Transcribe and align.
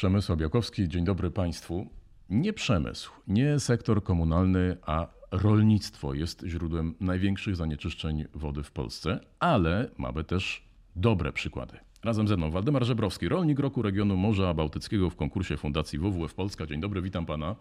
Przemysł 0.00 0.36
Białkowski, 0.36 0.88
dzień 0.88 1.04
dobry 1.04 1.30
Państwu. 1.30 1.90
Nie 2.30 2.52
przemysł, 2.52 3.12
nie 3.28 3.60
sektor 3.60 4.02
komunalny, 4.02 4.76
a 4.86 5.06
rolnictwo 5.30 6.14
jest 6.14 6.44
źródłem 6.46 6.94
największych 7.00 7.56
zanieczyszczeń 7.56 8.24
wody 8.34 8.62
w 8.62 8.70
Polsce, 8.70 9.20
ale 9.38 9.90
mamy 9.98 10.24
też 10.24 10.64
dobre 10.96 11.32
przykłady. 11.32 11.78
Razem 12.04 12.28
ze 12.28 12.36
mną 12.36 12.50
Waldemar 12.50 12.84
Żebrowski, 12.84 13.28
rolnik 13.28 13.58
roku 13.58 13.82
regionu 13.82 14.16
Morza 14.16 14.54
Bałtyckiego 14.54 15.10
w 15.10 15.16
konkursie 15.16 15.56
Fundacji 15.56 15.98
WWF 15.98 16.34
Polska. 16.34 16.66
Dzień 16.66 16.80
dobry, 16.80 17.02
witam 17.02 17.26
Pana. 17.26 17.56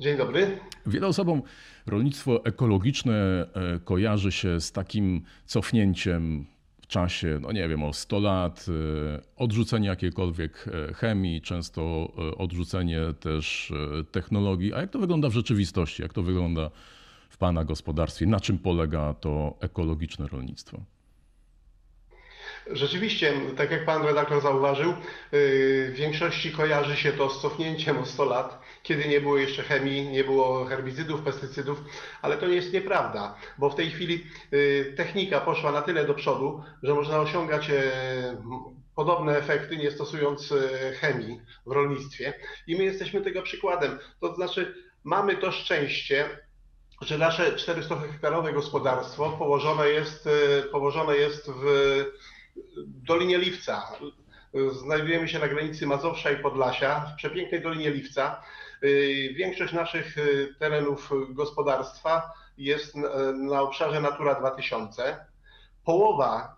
Dzień 0.00 0.16
dobry. 0.18 0.58
Wiele 0.86 1.06
osobom 1.06 1.42
rolnictwo 1.86 2.44
ekologiczne 2.44 3.46
e, 3.54 3.78
kojarzy 3.78 4.32
się 4.32 4.60
z 4.60 4.72
takim 4.72 5.22
cofnięciem 5.46 6.46
czasie, 6.90 7.38
no 7.42 7.52
nie 7.52 7.68
wiem, 7.68 7.82
o 7.82 7.92
100 7.92 8.18
lat, 8.18 8.66
y, 8.68 8.72
odrzucenie 9.36 9.88
jakiejkolwiek 9.88 10.68
e, 10.90 10.94
chemii, 10.94 11.40
często 11.40 12.12
e, 12.18 12.38
odrzucenie 12.38 13.00
też 13.20 13.72
e, 14.00 14.04
technologii. 14.04 14.74
A 14.74 14.80
jak 14.80 14.90
to 14.90 14.98
wygląda 14.98 15.28
w 15.28 15.32
rzeczywistości? 15.32 16.02
Jak 16.02 16.12
to 16.12 16.22
wygląda 16.22 16.70
w 17.28 17.36
Pana 17.36 17.64
gospodarstwie? 17.64 18.26
Na 18.26 18.40
czym 18.40 18.58
polega 18.58 19.14
to 19.14 19.56
ekologiczne 19.60 20.28
rolnictwo? 20.28 20.80
Rzeczywiście, 22.72 23.32
tak 23.56 23.70
jak 23.70 23.84
pan 23.84 24.06
redaktor 24.06 24.42
zauważył, 24.42 24.90
y, 24.90 24.94
w 25.92 25.94
większości 25.94 26.52
kojarzy 26.52 26.96
się 26.96 27.12
to 27.12 27.30
z 27.30 27.42
cofnięciem 27.42 27.98
o 27.98 28.06
100 28.06 28.24
lat, 28.24 28.62
kiedy 28.82 29.08
nie 29.08 29.20
było 29.20 29.38
jeszcze 29.38 29.62
chemii, 29.62 30.08
nie 30.08 30.24
było 30.24 30.64
herbicydów, 30.64 31.22
pestycydów, 31.22 31.84
ale 32.22 32.36
to 32.36 32.46
nie 32.46 32.54
jest 32.54 32.72
nieprawda, 32.72 33.34
bo 33.58 33.70
w 33.70 33.74
tej 33.74 33.90
chwili 33.90 34.26
y, 34.52 34.94
technika 34.96 35.40
poszła 35.40 35.72
na 35.72 35.82
tyle 35.82 36.04
do 36.04 36.14
przodu, 36.14 36.62
że 36.82 36.94
można 36.94 37.20
osiągać 37.20 37.70
e, 37.70 37.82
podobne 38.94 39.38
efekty 39.38 39.76
nie 39.76 39.90
stosując 39.90 40.52
e, 40.52 40.92
chemii 40.92 41.40
w 41.66 41.72
rolnictwie 41.72 42.34
i 42.66 42.76
my 42.76 42.84
jesteśmy 42.84 43.20
tego 43.20 43.42
przykładem. 43.42 43.98
To 44.20 44.34
znaczy 44.34 44.74
mamy 45.04 45.36
to 45.36 45.52
szczęście, 45.52 46.28
że 47.00 47.18
nasze 47.18 47.52
400-hektarowe 47.56 48.54
gospodarstwo 48.54 49.30
położone 49.30 49.88
jest, 49.88 50.26
e, 50.26 50.62
położone 50.62 51.16
jest 51.16 51.50
w 51.50 51.64
Dolinie 52.86 53.38
Liwca. 53.38 53.92
Znajdujemy 54.72 55.28
się 55.28 55.38
na 55.38 55.48
granicy 55.48 55.86
Mazowsza 55.86 56.30
i 56.30 56.42
Podlasia, 56.42 57.00
w 57.00 57.16
przepięknej 57.16 57.62
Dolinie 57.62 57.90
Liwca. 57.90 58.42
Większość 59.36 59.72
naszych 59.72 60.16
terenów 60.58 61.10
gospodarstwa 61.28 62.32
jest 62.58 62.94
na 63.34 63.60
obszarze 63.60 64.00
Natura 64.00 64.34
2000. 64.34 65.26
Połowa 65.84 66.56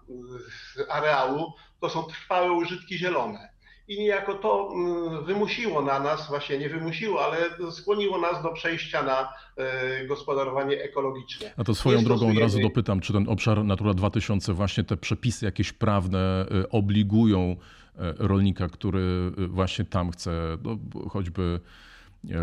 areału 0.88 1.52
to 1.80 1.90
są 1.90 2.02
trwałe 2.02 2.52
użytki 2.52 2.98
zielone 2.98 3.51
i 3.88 3.98
niejako 3.98 4.34
to 4.34 4.72
mm, 4.74 5.24
wymusiło 5.24 5.82
na 5.82 6.00
nas, 6.00 6.28
właśnie 6.28 6.58
nie 6.58 6.68
wymusiło, 6.68 7.24
ale 7.24 7.36
skłoniło 7.70 8.18
nas 8.18 8.42
do 8.42 8.52
przejścia 8.52 9.02
na 9.02 9.32
e, 9.56 10.06
gospodarowanie 10.06 10.82
ekologiczne. 10.82 11.52
A 11.56 11.64
to 11.64 11.74
swoją 11.74 12.04
drogą 12.04 12.30
od 12.30 12.38
razu 12.38 12.60
dopytam, 12.60 13.00
czy 13.00 13.12
ten 13.12 13.28
obszar 13.28 13.64
Natura 13.64 13.94
2000, 13.94 14.52
właśnie 14.52 14.84
te 14.84 14.96
przepisy 14.96 15.44
jakieś 15.44 15.72
prawne 15.72 16.46
e, 16.62 16.68
obligują 16.68 17.56
e, 17.96 18.14
rolnika, 18.18 18.68
który 18.68 19.30
właśnie 19.48 19.84
tam 19.84 20.10
chce 20.10 20.58
no, 20.62 20.78
choćby 21.10 21.60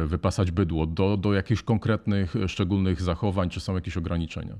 wypasać 0.05 0.51
bydło, 0.51 0.85
do, 0.85 1.17
do 1.17 1.33
jakichś 1.33 1.63
konkretnych, 1.63 2.35
szczególnych 2.47 3.01
zachowań, 3.01 3.49
czy 3.49 3.59
są 3.59 3.75
jakieś 3.75 3.97
ograniczenia? 3.97 4.55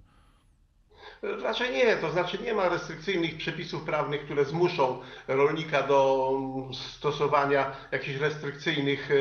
Raczej 1.22 1.73
nie, 1.73 1.98
to 1.98 2.12
znaczy 2.12 2.38
nie 2.44 2.53
ma 2.53 2.70
restrykcyjnych 2.70 3.38
przepisów 3.38 3.84
prawnych, 3.84 4.25
które 4.25 4.45
zmuszą 4.45 5.02
rolnika 5.28 5.84
do 5.84 6.31
stosowania 6.73 7.76
jakichś 7.92 8.20
restrykcyjnych 8.20 9.11
e, 9.11 9.16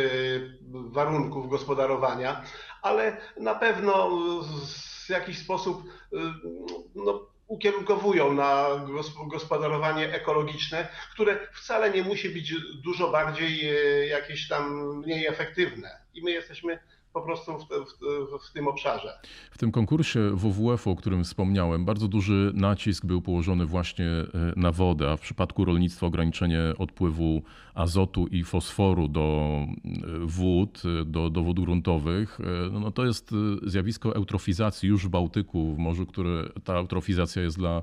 warunków 0.71 1.49
gospodarowania, 1.49 2.43
ale 2.83 3.17
na 3.37 3.55
pewno 3.55 4.11
w 5.07 5.11
jakiś 5.11 5.39
sposób 5.39 5.83
e, 6.13 6.17
no, 6.95 7.27
ukierunkowują 7.47 8.33
na 8.33 8.67
gospodarowanie 9.27 10.15
ekologiczne, 10.15 10.89
które 11.13 11.39
wcale 11.53 11.91
nie 11.91 12.03
musi 12.03 12.31
być 12.31 12.55
dużo 12.85 13.11
bardziej 13.11 13.69
e, 13.69 14.07
jakieś 14.07 14.49
tam 14.49 14.97
mniej 14.99 15.27
efektywne. 15.27 16.01
I 16.15 16.23
my 16.23 16.31
jesteśmy 16.31 16.79
po 17.13 17.23
prostu 17.23 17.53
w, 17.59 17.65
w, 17.65 18.49
w, 18.49 18.53
tym 18.53 18.69
obszarze. 18.69 19.19
W 19.51 19.59
tym 19.59 19.73
konkursie 19.73 20.31
WWF-u, 20.35 20.91
o 20.91 20.97
którym 20.97 21.25
wspomniałem, 21.25 21.85
bardzo 21.85 22.09
duży 22.09 22.53
nacisk 22.55 23.07
był 23.07 23.23
położony 23.23 23.67
właśnie 23.67 24.07
e, 24.07 24.27
na 24.57 24.73
wodę, 24.73 25.11
a 25.11 25.17
w 25.17 25.21
przypadku 25.21 25.65
rolnictwa 25.65 26.07
ograniczenie 26.07 26.61
odpływu 26.79 27.43
azotu 27.75 28.27
i 28.27 28.45
fosforu 28.45 29.09
do 29.09 29.59
e, 29.65 29.89
wód, 30.23 30.83
e, 31.01 31.05
do, 31.05 31.31
do 31.31 31.43
wód 31.43 31.61
gruntowych. 31.61 32.39
No, 32.73 32.81
no 32.81 32.91
to 32.91 33.05
jest 33.05 33.31
zjawisko 33.63 34.15
eutrofizacji 34.15 34.89
już 34.89 35.07
w 35.07 35.09
Bałtyku, 35.09 35.75
w 35.75 35.79
morzu, 35.79 36.07
które 36.07 36.49
ta 36.65 36.75
eutrofizacja 36.75 37.43
jest 37.43 37.59
dla 37.59 37.83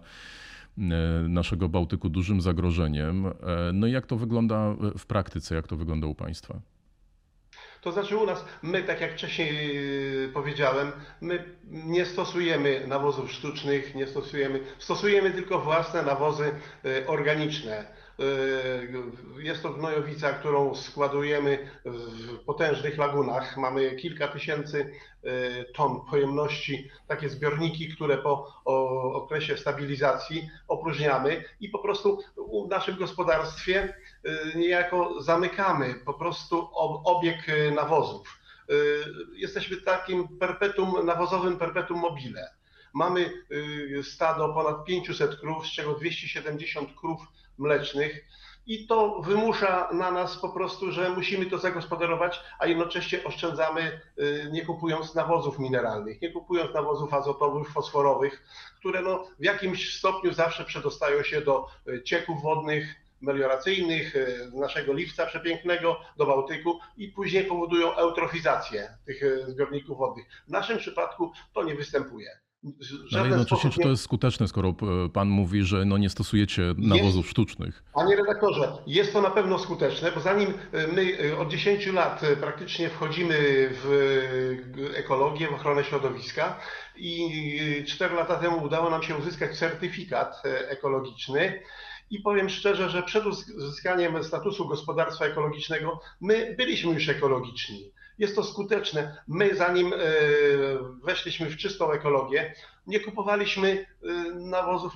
naszego 1.27 1.69
Bałtyku 1.69 2.09
dużym 2.09 2.41
zagrożeniem. 2.41 3.25
No 3.73 3.87
i 3.87 3.91
jak 3.91 4.05
to 4.05 4.17
wygląda 4.17 4.75
w 4.97 5.05
praktyce, 5.05 5.55
jak 5.55 5.67
to 5.67 5.77
wygląda 5.77 6.07
u 6.07 6.15
Państwa? 6.15 6.59
To 7.85 7.91
znaczy 7.91 8.17
u 8.17 8.25
nas, 8.25 8.45
my 8.61 8.83
tak 8.83 9.01
jak 9.01 9.13
wcześniej 9.13 9.75
yy, 9.75 10.29
powiedziałem, 10.33 10.91
my 11.21 11.55
nie 11.63 12.05
stosujemy 12.05 12.87
nawozów 12.87 13.31
sztucznych, 13.31 13.95
nie 13.95 14.07
stosujemy, 14.07 14.59
stosujemy 14.79 15.31
tylko 15.31 15.59
własne 15.59 16.03
nawozy 16.03 16.51
yy, 16.83 17.07
organiczne. 17.07 17.85
Yy, 18.19 19.43
jest 19.43 19.63
to 19.63 19.69
gnojowica, 19.69 20.33
którą 20.33 20.75
składujemy 20.75 21.69
w 21.85 22.39
potężnych 22.45 22.97
lagunach. 22.97 23.57
Mamy 23.57 23.95
kilka 23.95 24.27
tysięcy 24.27 24.93
ton 25.73 26.01
pojemności, 26.09 26.89
takie 27.07 27.29
zbiorniki, 27.29 27.89
które 27.95 28.17
po 28.17 28.61
okresie 29.13 29.57
stabilizacji 29.57 30.49
opróżniamy 30.67 31.43
i 31.59 31.69
po 31.69 31.79
prostu 31.79 32.19
w 32.65 32.69
naszym 32.69 32.95
gospodarstwie 32.97 33.95
niejako 34.55 35.21
zamykamy 35.21 35.95
po 36.05 36.13
prostu 36.13 36.69
obieg 37.05 37.37
nawozów. 37.75 38.39
Jesteśmy 39.35 39.77
takim 39.77 40.27
perpetuum, 40.37 41.05
nawozowym 41.05 41.57
perpetuum 41.57 41.99
mobile. 41.99 42.49
Mamy 42.93 43.29
stado 44.03 44.53
ponad 44.53 44.85
500 44.85 45.35
krów, 45.35 45.67
z 45.67 45.71
czego 45.71 45.93
270 45.93 46.89
krów 46.99 47.21
mlecznych 47.57 48.25
i 48.67 48.87
to 48.87 49.21
wymusza 49.21 49.89
na 49.93 50.11
nas 50.11 50.37
po 50.37 50.49
prostu, 50.49 50.91
że 50.91 51.09
musimy 51.09 51.45
to 51.45 51.57
zagospodarować, 51.57 52.39
a 52.59 52.65
jednocześnie 52.65 53.23
oszczędzamy, 53.23 54.01
y, 54.19 54.49
nie 54.51 54.65
kupując 54.65 55.15
nawozów 55.15 55.59
mineralnych, 55.59 56.21
nie 56.21 56.31
kupując 56.31 56.73
nawozów 56.73 57.13
azotowych, 57.13 57.69
fosforowych, 57.69 58.43
które 58.79 59.01
no 59.01 59.27
w 59.39 59.43
jakimś 59.43 59.97
stopniu 59.97 60.33
zawsze 60.33 60.65
przedostają 60.65 61.23
się 61.23 61.41
do 61.41 61.67
y, 61.87 62.03
cieków 62.03 62.41
wodnych, 62.41 62.95
melioracyjnych, 63.21 64.15
y, 64.15 64.51
naszego 64.53 64.93
liwca 64.93 65.25
przepięknego 65.25 65.99
do 66.17 66.25
Bałtyku 66.25 66.79
i 66.97 67.07
później 67.07 67.45
powodują 67.45 67.95
eutrofizację 67.95 68.97
tych 69.05 69.21
zbiorników 69.47 69.97
wodnych. 69.97 70.25
W 70.47 70.51
naszym 70.51 70.77
przypadku 70.77 71.31
to 71.53 71.63
nie 71.63 71.75
występuje. 71.75 72.44
Ale 73.17 73.27
jednocześnie, 73.27 73.69
czy 73.69 73.79
to 73.79 73.89
jest 73.89 74.03
skuteczne, 74.03 74.47
skoro 74.47 74.69
e, 74.69 75.09
pan 75.09 75.27
mówi, 75.27 75.63
że 75.63 75.85
no 75.85 75.97
nie 75.97 76.09
stosujecie 76.09 76.61
nawozów 76.77 77.25
jest, 77.25 77.29
sztucznych? 77.29 77.83
Panie 77.93 78.15
redaktorze, 78.15 78.71
jest 78.87 79.13
to 79.13 79.21
na 79.21 79.29
pewno 79.29 79.59
skuteczne, 79.59 80.11
bo 80.11 80.21
zanim 80.21 80.53
e, 80.71 80.87
my 80.87 81.17
e, 81.31 81.37
od 81.37 81.49
10 81.49 81.87
lat 81.87 82.21
praktycznie 82.39 82.89
wchodzimy 82.89 83.35
w 83.83 84.19
ekologię, 84.95 85.47
w 85.47 85.53
ochronę 85.53 85.83
środowiska 85.83 86.59
i 86.95 87.83
4 87.87 88.15
lata 88.15 88.35
temu 88.35 88.63
udało 88.63 88.89
nam 88.89 89.03
się 89.03 89.15
uzyskać 89.15 89.57
certyfikat 89.57 90.43
ekologiczny, 90.69 91.59
i 92.09 92.19
powiem 92.19 92.49
szczerze, 92.49 92.89
że 92.89 93.03
przed 93.03 93.25
uzyskaniem 93.25 94.23
statusu 94.23 94.67
gospodarstwa 94.67 95.25
ekologicznego 95.25 95.99
my 96.21 96.55
byliśmy 96.57 96.93
już 96.93 97.09
ekologiczni. 97.09 97.91
Jest 98.17 98.35
to 98.35 98.43
skuteczne. 98.43 99.23
My, 99.27 99.55
zanim 99.55 99.93
e, 99.93 99.97
weszliśmy 101.03 101.49
w 101.49 101.57
czystą 101.57 101.91
ekologię, 101.91 102.53
nie 102.87 102.99
kupowaliśmy 102.99 103.85
e, 104.03 104.07
nawozów 104.33 104.93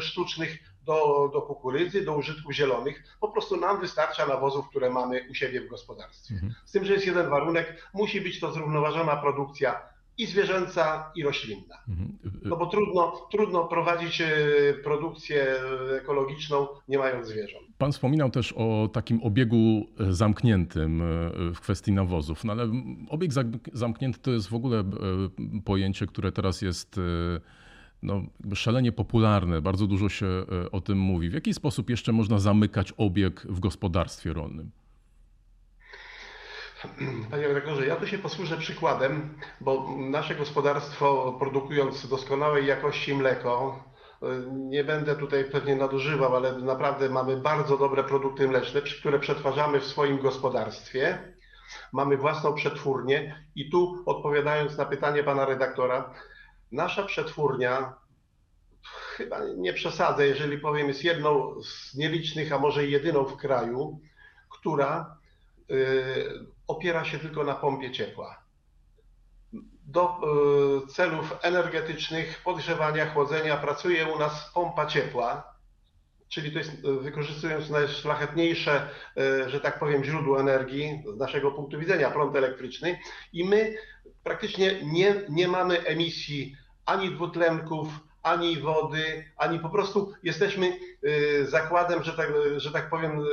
sztucznych 0.00 0.58
do, 0.84 1.30
do 1.32 1.42
kukurydzy, 1.42 2.04
do 2.04 2.16
użytków 2.16 2.52
zielonych. 2.52 3.02
Po 3.20 3.28
prostu 3.28 3.56
nam 3.56 3.80
wystarcza 3.80 4.26
nawozów, 4.26 4.68
które 4.68 4.90
mamy 4.90 5.28
u 5.30 5.34
siebie 5.34 5.60
w 5.60 5.68
gospodarstwie. 5.68 6.34
Mhm. 6.34 6.54
Z 6.64 6.72
tym, 6.72 6.84
że 6.84 6.92
jest 6.92 7.06
jeden 7.06 7.30
warunek, 7.30 7.88
musi 7.94 8.20
być 8.20 8.40
to 8.40 8.52
zrównoważona 8.52 9.16
produkcja 9.16 9.91
i 10.18 10.26
zwierzęca, 10.26 11.12
i 11.16 11.22
roślinna. 11.22 11.76
Mhm. 11.88 12.18
No 12.44 12.56
bo 12.56 12.66
trudno, 12.66 13.12
trudno 13.30 13.64
prowadzić 13.64 14.20
e, 14.20 14.28
produkcję 14.84 15.46
ekologiczną, 15.96 16.66
nie 16.88 16.98
mając 16.98 17.26
zwierząt. 17.26 17.66
Pan 17.78 17.92
wspominał 17.92 18.30
też 18.30 18.52
o 18.52 18.88
takim 18.92 19.22
obiegu 19.22 19.86
e, 20.00 20.12
zamkniętym 20.12 21.02
e, 21.02 21.04
w 21.54 21.60
kwestii 21.60 21.92
nawozów, 21.92 22.44
no 22.44 22.52
ale 22.52 22.68
obieg 23.08 23.30
zamknięty 23.72 24.18
to 24.18 24.30
jest 24.30 24.48
w 24.48 24.54
ogóle 24.54 24.84
pojęcie, 25.64 26.06
które 26.06 26.32
teraz 26.32 26.62
jest 26.62 27.00
no, 28.02 28.22
szalenie 28.54 28.92
popularne, 28.92 29.62
bardzo 29.62 29.86
dużo 29.86 30.08
się 30.08 30.26
o 30.72 30.80
tym 30.80 30.98
mówi. 30.98 31.30
W 31.30 31.34
jaki 31.34 31.54
sposób 31.54 31.90
jeszcze 31.90 32.12
można 32.12 32.38
zamykać 32.38 32.92
obieg 32.96 33.46
w 33.48 33.60
gospodarstwie 33.60 34.32
rolnym? 34.32 34.70
Panie 37.30 37.48
redaktorze, 37.48 37.86
ja 37.86 37.96
tu 37.96 38.06
się 38.06 38.18
posłużę 38.18 38.56
przykładem, 38.56 39.38
bo 39.60 39.96
nasze 39.96 40.34
gospodarstwo 40.34 41.36
produkując 41.38 42.08
doskonałej 42.08 42.66
jakości 42.66 43.14
mleko, 43.14 43.84
nie 44.52 44.84
będę 44.84 45.16
tutaj 45.16 45.44
pewnie 45.44 45.76
nadużywał, 45.76 46.36
ale 46.36 46.58
naprawdę 46.58 47.08
mamy 47.08 47.36
bardzo 47.36 47.78
dobre 47.78 48.04
produkty 48.04 48.48
mleczne, 48.48 48.82
które 48.82 49.18
przetwarzamy 49.18 49.80
w 49.80 49.86
swoim 49.86 50.18
gospodarstwie. 50.18 51.34
Mamy 51.92 52.16
własną 52.16 52.54
przetwórnię 52.54 53.46
i 53.54 53.70
tu 53.70 54.02
odpowiadając 54.06 54.76
na 54.78 54.84
pytanie 54.84 55.22
pana 55.22 55.44
redaktora, 55.44 56.14
nasza 56.72 57.02
przetwórnia, 57.02 57.94
chyba 59.16 59.38
nie 59.56 59.72
przesadzę, 59.72 60.26
jeżeli 60.26 60.58
powiem, 60.58 60.88
jest 60.88 61.04
jedną 61.04 61.62
z 61.62 61.94
nielicznych, 61.94 62.52
a 62.52 62.58
może 62.58 62.86
jedyną 62.86 63.24
w 63.24 63.36
kraju, 63.36 64.00
która 64.50 65.16
y, 65.70 66.51
opiera 66.66 67.04
się 67.04 67.18
tylko 67.18 67.44
na 67.44 67.54
pompie 67.54 67.90
ciepła. 67.90 68.42
Do 69.86 70.20
y, 70.84 70.86
celów 70.86 71.34
energetycznych, 71.42 72.42
podgrzewania, 72.44 73.10
chłodzenia 73.10 73.56
pracuje 73.56 74.06
u 74.06 74.18
nas 74.18 74.50
pompa 74.54 74.86
ciepła, 74.86 75.52
czyli 76.28 76.52
to 76.52 76.58
jest 76.58 76.72
y, 76.84 77.00
wykorzystując 77.00 77.70
najszlachetniejsze, 77.70 78.88
y, 79.18 79.50
że 79.50 79.60
tak 79.60 79.78
powiem, 79.78 80.04
źródło 80.04 80.40
energii 80.40 81.02
z 81.14 81.18
naszego 81.18 81.50
punktu 81.50 81.78
widzenia, 81.78 82.10
prąd 82.10 82.36
elektryczny 82.36 82.98
i 83.32 83.44
my 83.44 83.74
praktycznie 84.22 84.80
nie, 84.82 85.14
nie 85.28 85.48
mamy 85.48 85.80
emisji 85.80 86.56
ani 86.86 87.10
dwutlenków, 87.10 87.88
ani 88.22 88.60
wody, 88.60 89.24
ani 89.36 89.58
po 89.58 89.68
prostu 89.68 90.12
jesteśmy 90.22 90.78
zakładem, 91.44 92.02
że 92.04 92.12
tak, 92.12 92.28
że 92.56 92.72
tak 92.72 92.90
powiem, 92.90 93.24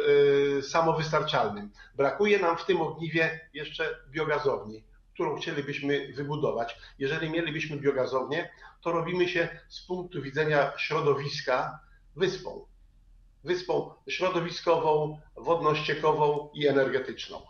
samowystarczalnym. 0.61 1.69
Brakuje 1.95 2.39
nam 2.39 2.57
w 2.57 2.65
tym 2.65 2.81
ogniwie 2.81 3.49
jeszcze 3.53 3.99
biogazowni 4.09 4.83
którą 5.19 5.35
chcielibyśmy 5.35 6.13
wybudować. 6.13 6.77
Jeżeli 6.99 7.29
mielibyśmy 7.29 7.77
biogazownię, 7.77 8.49
to 8.81 8.91
robimy 8.91 9.29
się 9.29 9.49
z 9.69 9.81
punktu 9.81 10.21
widzenia 10.21 10.73
środowiska 10.77 11.79
wyspą. 12.15 12.65
Wyspą 13.43 13.93
środowiskową, 14.09 15.19
wodno-ściekową 15.35 16.49
i 16.53 16.67
energetyczną. 16.67 17.41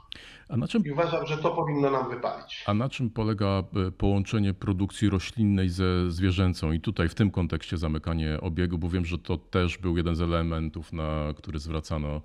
A 0.50 0.57
na 0.57 0.68
czym... 0.68 0.84
I 0.86 0.92
uważam, 0.92 1.25
że 1.25 1.38
to 1.38 1.51
powinno 1.51 1.92
nam 1.92 2.10
wypalić. 2.10 2.63
A 2.68 2.74
na 2.74 2.90
czym 2.90 3.10
polega 3.10 3.63
e, 3.88 3.92
połączenie 3.92 4.54
produkcji 4.54 5.10
roślinnej 5.10 5.69
ze 5.69 6.12
zwierzęcą 6.12 6.72
i 6.72 6.80
tutaj 6.80 7.10
w 7.10 7.16
tym 7.16 7.31
kontekście 7.31 7.78
zamykanie 7.78 8.42
obiegu, 8.42 8.78
bo 8.78 8.90
wiem, 8.90 9.06
że 9.06 9.18
to 9.18 9.38
też 9.38 9.78
był 9.78 9.98
jeden 9.98 10.16
z 10.16 10.22
elementów, 10.22 10.94
na 10.94 11.34
który 11.38 11.60
zwracano 11.60 12.22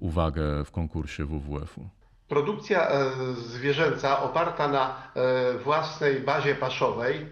uwagę 0.00 0.64
w 0.64 0.70
konkursie 0.70 1.24
WWF-u. 1.24 1.88
Produkcja 2.28 2.88
e, 2.88 3.10
zwierzęca 3.34 4.22
oparta 4.22 4.68
na 4.68 4.94
e, 5.14 5.58
własnej 5.58 6.20
bazie 6.20 6.54
paszowej, 6.54 7.26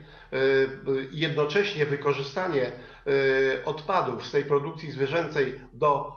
jednocześnie 1.11 1.87
wykorzystanie 1.87 2.73
odpadów 3.65 4.27
z 4.27 4.31
tej 4.31 4.45
produkcji 4.45 4.91
zwierzęcej 4.91 5.61
do 5.73 6.13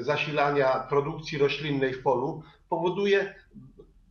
zasilania 0.00 0.86
produkcji 0.88 1.38
roślinnej 1.38 1.94
w 1.94 2.02
polu 2.02 2.42
powoduje 2.68 3.34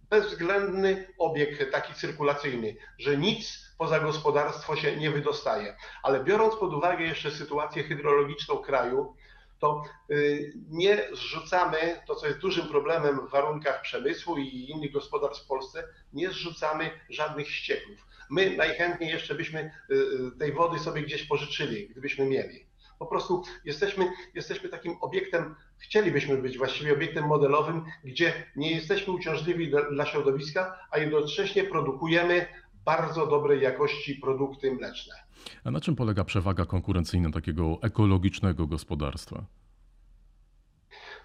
bezwzględny 0.09 1.07
obieg 1.17 1.71
taki 1.71 1.93
cyrkulacyjny, 1.93 2.75
że 2.97 3.17
nic 3.17 3.65
poza 3.77 3.99
gospodarstwo 3.99 4.75
się 4.75 4.97
nie 4.97 5.11
wydostaje. 5.11 5.77
Ale 6.03 6.23
biorąc 6.23 6.55
pod 6.55 6.73
uwagę 6.73 7.03
jeszcze 7.05 7.31
sytuację 7.31 7.83
hydrologiczną 7.83 8.57
kraju, 8.57 9.15
to 9.59 9.83
y, 10.11 10.53
nie 10.69 11.07
zrzucamy, 11.13 12.01
to 12.07 12.15
co 12.15 12.27
jest 12.27 12.39
dużym 12.39 12.67
problemem 12.67 13.27
w 13.27 13.31
warunkach 13.31 13.81
przemysłu 13.81 14.37
i 14.37 14.69
innych 14.69 14.91
gospodarstw 14.91 15.43
w 15.43 15.47
Polsce, 15.47 15.87
nie 16.13 16.29
zrzucamy 16.29 16.91
żadnych 17.09 17.49
ścieków. 17.49 18.05
My 18.29 18.57
najchętniej 18.57 19.09
jeszcze 19.09 19.35
byśmy 19.35 19.59
y, 19.59 19.93
y, 19.93 20.39
tej 20.39 20.53
wody 20.53 20.79
sobie 20.79 21.01
gdzieś 21.01 21.23
pożyczyli, 21.23 21.87
gdybyśmy 21.89 22.25
mieli. 22.25 22.65
Po 22.99 23.05
prostu 23.05 23.43
jesteśmy, 23.65 24.05
jesteśmy 24.33 24.69
takim 24.69 24.97
obiektem, 25.01 25.55
chcielibyśmy 25.77 26.37
być 26.37 26.57
właściwie 26.57 26.93
obiektem 26.93 27.25
modelowym, 27.25 27.85
gdzie 28.03 28.33
nie 28.55 28.71
jesteśmy 28.71 29.13
uciążliwi 29.13 29.71
dla, 29.91 30.05
środowiska, 30.05 30.79
a 30.91 30.97
jednocześnie 30.97 31.63
produkujemy 31.63 32.45
bardzo 32.85 33.27
dobrej 33.27 33.61
jakości 33.61 34.15
produkty 34.15 34.71
mleczne. 34.71 35.15
A 35.63 35.71
na 35.71 35.81
czym 35.81 35.95
polega 35.95 36.23
przewaga 36.23 36.65
konkurencyjna 36.65 37.31
takiego 37.31 37.77
ekologicznego 37.81 38.67
gospodarstwa? 38.67 39.45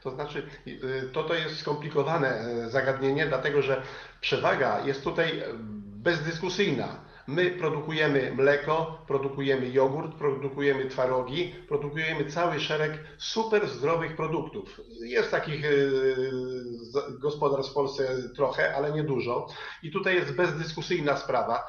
To 0.02 0.11
znaczy, 0.11 0.47
to 1.12 1.25
to 1.25 1.35
jest 1.35 1.56
skomplikowane 1.56 2.44
zagadnienie, 2.70 3.26
dlatego 3.26 3.62
że 3.62 3.82
przewaga 4.20 4.87
jest 4.87 5.05
tutaj 5.05 5.43
bezdyskusyjna. 6.02 7.11
My 7.26 7.50
produkujemy 7.50 8.32
mleko, 8.35 9.05
produkujemy 9.06 9.70
jogurt, 9.70 10.14
produkujemy 10.14 10.87
twarogi, 10.87 11.55
produkujemy 11.69 12.25
cały 12.25 12.61
szereg 12.61 12.99
super 13.19 13.69
zdrowych 13.69 14.17
produktów. 14.17 14.81
Jest 15.00 15.31
takich 15.31 15.64
e, 15.64 15.69
gospodarstw 17.20 17.73
w 17.73 17.75
Polsce 17.75 18.08
trochę, 18.37 18.75
ale 18.76 18.93
nie 18.93 19.05
dużo. 19.05 19.47
I 19.82 19.91
tutaj 19.91 20.14
jest 20.14 20.37
bezdyskusyjna 20.37 21.17
sprawa 21.17 21.64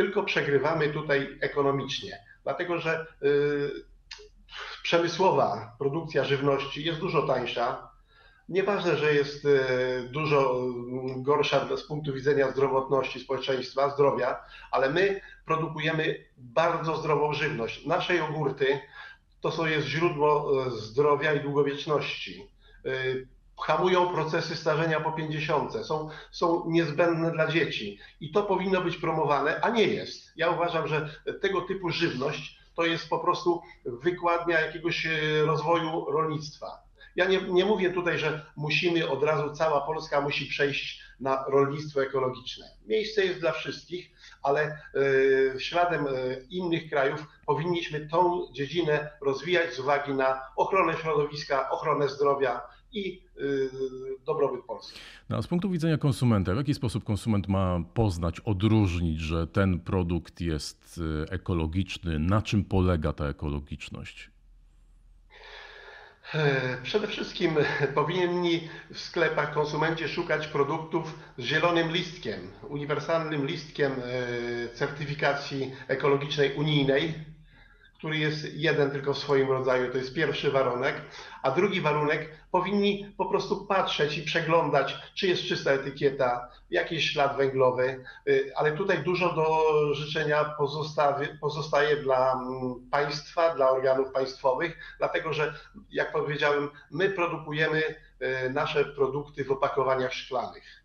tylko 0.00 0.22
przegrywamy 0.22 0.88
tutaj 0.88 1.38
ekonomicznie, 1.40 2.18
dlatego 2.42 2.78
że 2.78 3.06
y, 3.22 3.70
przemysłowa 4.82 5.76
produkcja 5.78 6.24
żywności 6.24 6.84
jest 6.84 7.00
dużo 7.00 7.26
tańsza. 7.26 7.89
Nieważne, 8.50 8.96
że 8.96 9.14
jest 9.14 9.44
y, 9.44 10.08
dużo 10.10 10.64
gorsza 11.16 11.76
z 11.76 11.82
punktu 11.82 12.12
widzenia 12.12 12.50
zdrowotności 12.50 13.20
społeczeństwa, 13.20 13.90
zdrowia, 13.90 14.36
ale 14.70 14.90
my 14.90 15.20
produkujemy 15.46 16.24
bardzo 16.36 16.96
zdrową 16.96 17.32
żywność. 17.32 17.86
Nasze 17.86 18.16
jogurty 18.16 18.80
to 19.40 19.50
są 19.50 19.66
jest 19.66 19.86
źródło 19.86 20.52
y, 20.66 20.70
zdrowia 20.70 21.34
i 21.34 21.40
długowieczności 21.40 22.50
hamują 23.60 24.08
procesy 24.12 24.56
starzenia 24.56 25.00
po 25.00 25.12
50, 25.12 25.86
są, 25.86 26.08
są 26.30 26.64
niezbędne 26.66 27.32
dla 27.32 27.46
dzieci 27.46 27.98
i 28.20 28.32
to 28.32 28.42
powinno 28.42 28.80
być 28.80 28.96
promowane, 28.96 29.60
a 29.60 29.70
nie 29.70 29.84
jest. 29.84 30.32
Ja 30.36 30.50
uważam, 30.50 30.88
że 30.88 31.10
tego 31.42 31.60
typu 31.60 31.90
żywność 31.90 32.58
to 32.74 32.84
jest 32.84 33.08
po 33.08 33.18
prostu 33.18 33.62
wykładnia 33.84 34.60
jakiegoś 34.60 35.06
e, 35.06 35.10
rozwoju 35.44 36.04
rolnictwa. 36.10 36.89
Ja 37.16 37.24
nie, 37.24 37.40
nie 37.42 37.64
mówię 37.64 37.90
tutaj, 37.90 38.18
że 38.18 38.46
musimy 38.56 39.08
od 39.08 39.22
razu, 39.22 39.54
cała 39.54 39.80
Polska 39.80 40.20
musi 40.20 40.46
przejść 40.46 41.02
na 41.20 41.44
rolnictwo 41.48 42.02
ekologiczne. 42.02 42.66
Miejsce 42.86 43.24
jest 43.24 43.40
dla 43.40 43.52
wszystkich, 43.52 44.10
ale 44.42 44.78
y, 45.56 45.60
śladem 45.60 46.06
y, 46.06 46.46
innych 46.50 46.90
krajów 46.90 47.26
powinniśmy 47.46 48.08
tą 48.08 48.46
dziedzinę 48.52 49.10
rozwijać 49.20 49.74
z 49.74 49.78
uwagi 49.78 50.12
na 50.12 50.40
ochronę 50.56 50.96
środowiska, 50.96 51.70
ochronę 51.70 52.08
zdrowia, 52.08 52.60
i 52.92 53.22
y, 53.40 53.70
dobrobyt 54.26 54.64
Polski. 54.64 54.98
No, 55.28 55.36
a 55.36 55.42
z 55.42 55.46
punktu 55.46 55.70
widzenia 55.70 55.98
konsumenta, 55.98 56.54
w 56.54 56.56
jaki 56.56 56.74
sposób 56.74 57.04
konsument 57.04 57.48
ma 57.48 57.80
poznać, 57.94 58.40
odróżnić, 58.40 59.20
że 59.20 59.46
ten 59.46 59.80
produkt 59.80 60.40
jest 60.40 61.00
ekologiczny? 61.30 62.18
Na 62.18 62.42
czym 62.42 62.64
polega 62.64 63.12
ta 63.12 63.26
ekologiczność? 63.26 64.30
E, 66.34 66.76
przede 66.82 67.06
wszystkim 67.06 67.56
powinni 67.94 68.68
w 68.92 68.98
sklepach 68.98 69.54
konsumenci 69.54 70.08
szukać 70.08 70.46
produktów 70.46 71.18
z 71.38 71.44
zielonym 71.44 71.92
listkiem, 71.92 72.50
uniwersalnym 72.68 73.46
listkiem 73.46 73.92
e, 73.92 74.74
certyfikacji 74.74 75.72
ekologicznej 75.88 76.54
unijnej, 76.54 77.14
który 78.00 78.18
jest 78.18 78.54
jeden 78.54 78.90
tylko 78.90 79.14
w 79.14 79.18
swoim 79.18 79.50
rodzaju, 79.50 79.92
to 79.92 79.98
jest 79.98 80.14
pierwszy 80.14 80.50
warunek, 80.50 81.02
a 81.42 81.50
drugi 81.50 81.80
warunek 81.80 82.28
powinni 82.50 83.14
po 83.16 83.26
prostu 83.26 83.66
patrzeć 83.66 84.18
i 84.18 84.22
przeglądać, 84.22 84.98
czy 85.14 85.26
jest 85.26 85.42
czysta 85.42 85.70
etykieta, 85.70 86.48
jakiś 86.70 87.10
ślad 87.10 87.36
węglowy, 87.36 88.04
y, 88.28 88.52
ale 88.56 88.72
tutaj 88.72 89.02
dużo 89.02 89.34
do 89.34 89.64
życzenia 89.94 90.54
pozostaje 91.40 91.96
dla 91.96 92.32
mm, 92.32 92.74
państwa, 92.90 93.54
dla 93.54 93.70
organów 93.70 94.12
państwowych, 94.12 94.78
dlatego 94.98 95.32
że, 95.32 95.54
jak 95.90 96.12
powiedziałem, 96.12 96.70
my 96.90 97.10
produkujemy 97.10 97.82
y, 97.82 98.50
nasze 98.50 98.84
produkty 98.84 99.44
w 99.44 99.50
opakowaniach 99.50 100.12
szklanych. 100.12 100.84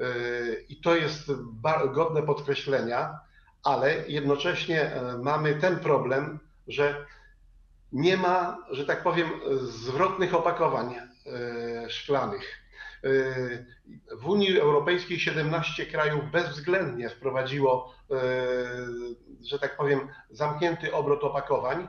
Y, 0.00 0.66
I 0.68 0.80
to 0.80 0.96
jest 0.96 1.32
godne 1.94 2.22
podkreślenia 2.22 3.27
ale 3.64 4.08
jednocześnie 4.08 4.80
e, 4.80 5.18
mamy 5.18 5.54
ten 5.54 5.78
problem, 5.78 6.38
że 6.68 7.06
nie 7.92 8.16
ma, 8.16 8.58
że 8.70 8.86
tak 8.86 9.02
powiem, 9.02 9.28
zwrotnych 9.60 10.34
opakowań 10.34 10.94
e, 10.94 11.90
szklanych. 11.90 12.62
E, 13.04 13.08
w 14.16 14.26
Unii 14.26 14.60
Europejskiej 14.60 15.20
17 15.20 15.86
krajów 15.86 16.30
bezwzględnie 16.30 17.08
wprowadziło, 17.08 17.94
że 19.42 19.58
tak 19.58 19.76
powiem, 19.76 20.08
zamknięty 20.30 20.94
obrot 20.94 21.24
opakowań. 21.24 21.88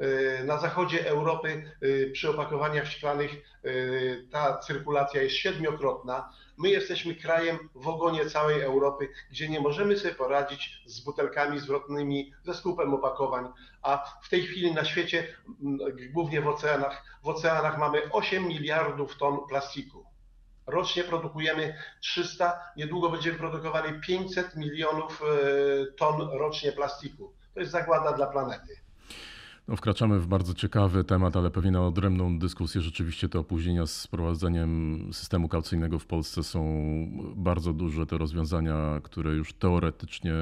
Y, 0.00 0.44
Na 0.44 0.58
zachodzie 0.58 1.08
Europy 1.08 1.72
y, 1.82 2.10
przy 2.12 2.30
opakowaniach 2.30 2.86
szklanych 2.86 3.32
y, 3.64 4.28
ta 4.30 4.58
cyrkulacja 4.58 5.22
jest 5.22 5.34
siedmiokrotna. 5.36 6.32
My 6.58 6.68
jesteśmy 6.68 7.14
krajem 7.14 7.58
w 7.74 7.88
ogonie 7.88 8.26
całej 8.26 8.62
Europy, 8.62 9.08
gdzie 9.30 9.48
nie 9.48 9.60
możemy 9.60 9.98
sobie 9.98 10.14
poradzić 10.14 10.82
z 10.86 11.00
butelkami 11.00 11.60
zwrotnymi, 11.60 12.32
ze 12.44 12.54
skupem 12.54 12.94
opakowań, 12.94 13.48
a 13.82 14.04
w 14.22 14.28
tej 14.28 14.42
chwili 14.42 14.74
na 14.74 14.84
świecie, 14.84 15.26
m, 15.62 15.78
głównie 16.12 16.40
w 16.40 16.48
oceanach, 16.48 17.04
w 17.22 17.28
oceanach 17.28 17.78
mamy 17.78 18.02
8 18.12 18.48
miliardów 18.48 19.16
ton 19.16 19.38
plastiku. 19.48 20.04
Rocznie 20.66 21.04
produkujemy 21.04 21.74
300, 22.00 22.60
niedługo 22.76 23.10
będziemy 23.10 23.38
produkowali 23.38 24.00
500 24.00 24.56
milionów 24.56 25.22
ton 25.96 26.20
rocznie 26.20 26.72
plastiku. 26.72 27.32
To 27.54 27.60
jest 27.60 27.72
zagłada 27.72 28.12
dla 28.12 28.26
planety. 28.26 28.87
No, 29.68 29.76
wkraczamy 29.76 30.20
w 30.20 30.26
bardzo 30.26 30.54
ciekawy 30.54 31.04
temat, 31.04 31.36
ale 31.36 31.50
pewnie 31.50 31.70
na 31.70 31.86
odrębną 31.86 32.38
dyskusję. 32.38 32.80
Rzeczywiście 32.80 33.28
te 33.28 33.38
opóźnienia 33.38 33.86
z 33.86 34.06
wprowadzeniem 34.06 35.00
systemu 35.12 35.48
kaucyjnego 35.48 35.98
w 35.98 36.06
Polsce 36.06 36.42
są 36.42 36.88
bardzo 37.36 37.72
duże. 37.72 38.06
Te 38.06 38.18
rozwiązania, 38.18 39.00
które 39.02 39.34
już 39.34 39.52
teoretycznie 39.52 40.32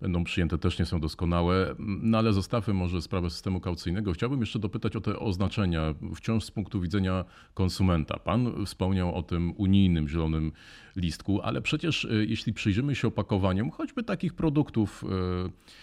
będą 0.00 0.24
przyjęte, 0.24 0.58
też 0.58 0.78
nie 0.78 0.86
są 0.86 1.00
doskonałe. 1.00 1.74
No 1.78 2.18
ale 2.18 2.32
zostawmy 2.32 2.74
może 2.74 3.02
sprawę 3.02 3.30
systemu 3.30 3.60
kaucyjnego. 3.60 4.12
Chciałbym 4.12 4.40
jeszcze 4.40 4.58
dopytać 4.58 4.96
o 4.96 5.00
te 5.00 5.18
oznaczenia, 5.18 5.94
wciąż 6.16 6.44
z 6.44 6.50
punktu 6.50 6.80
widzenia 6.80 7.24
konsumenta. 7.54 8.18
Pan 8.18 8.66
wspomniał 8.66 9.14
o 9.14 9.22
tym 9.22 9.52
unijnym 9.56 10.08
zielonym 10.08 10.52
listku, 10.96 11.40
ale 11.42 11.62
przecież 11.62 12.04
y, 12.04 12.26
jeśli 12.28 12.52
przyjrzymy 12.52 12.94
się 12.94 13.08
opakowaniom, 13.08 13.70
choćby 13.70 14.02
takich 14.02 14.34
produktów, 14.34 15.04
e, 15.04 15.82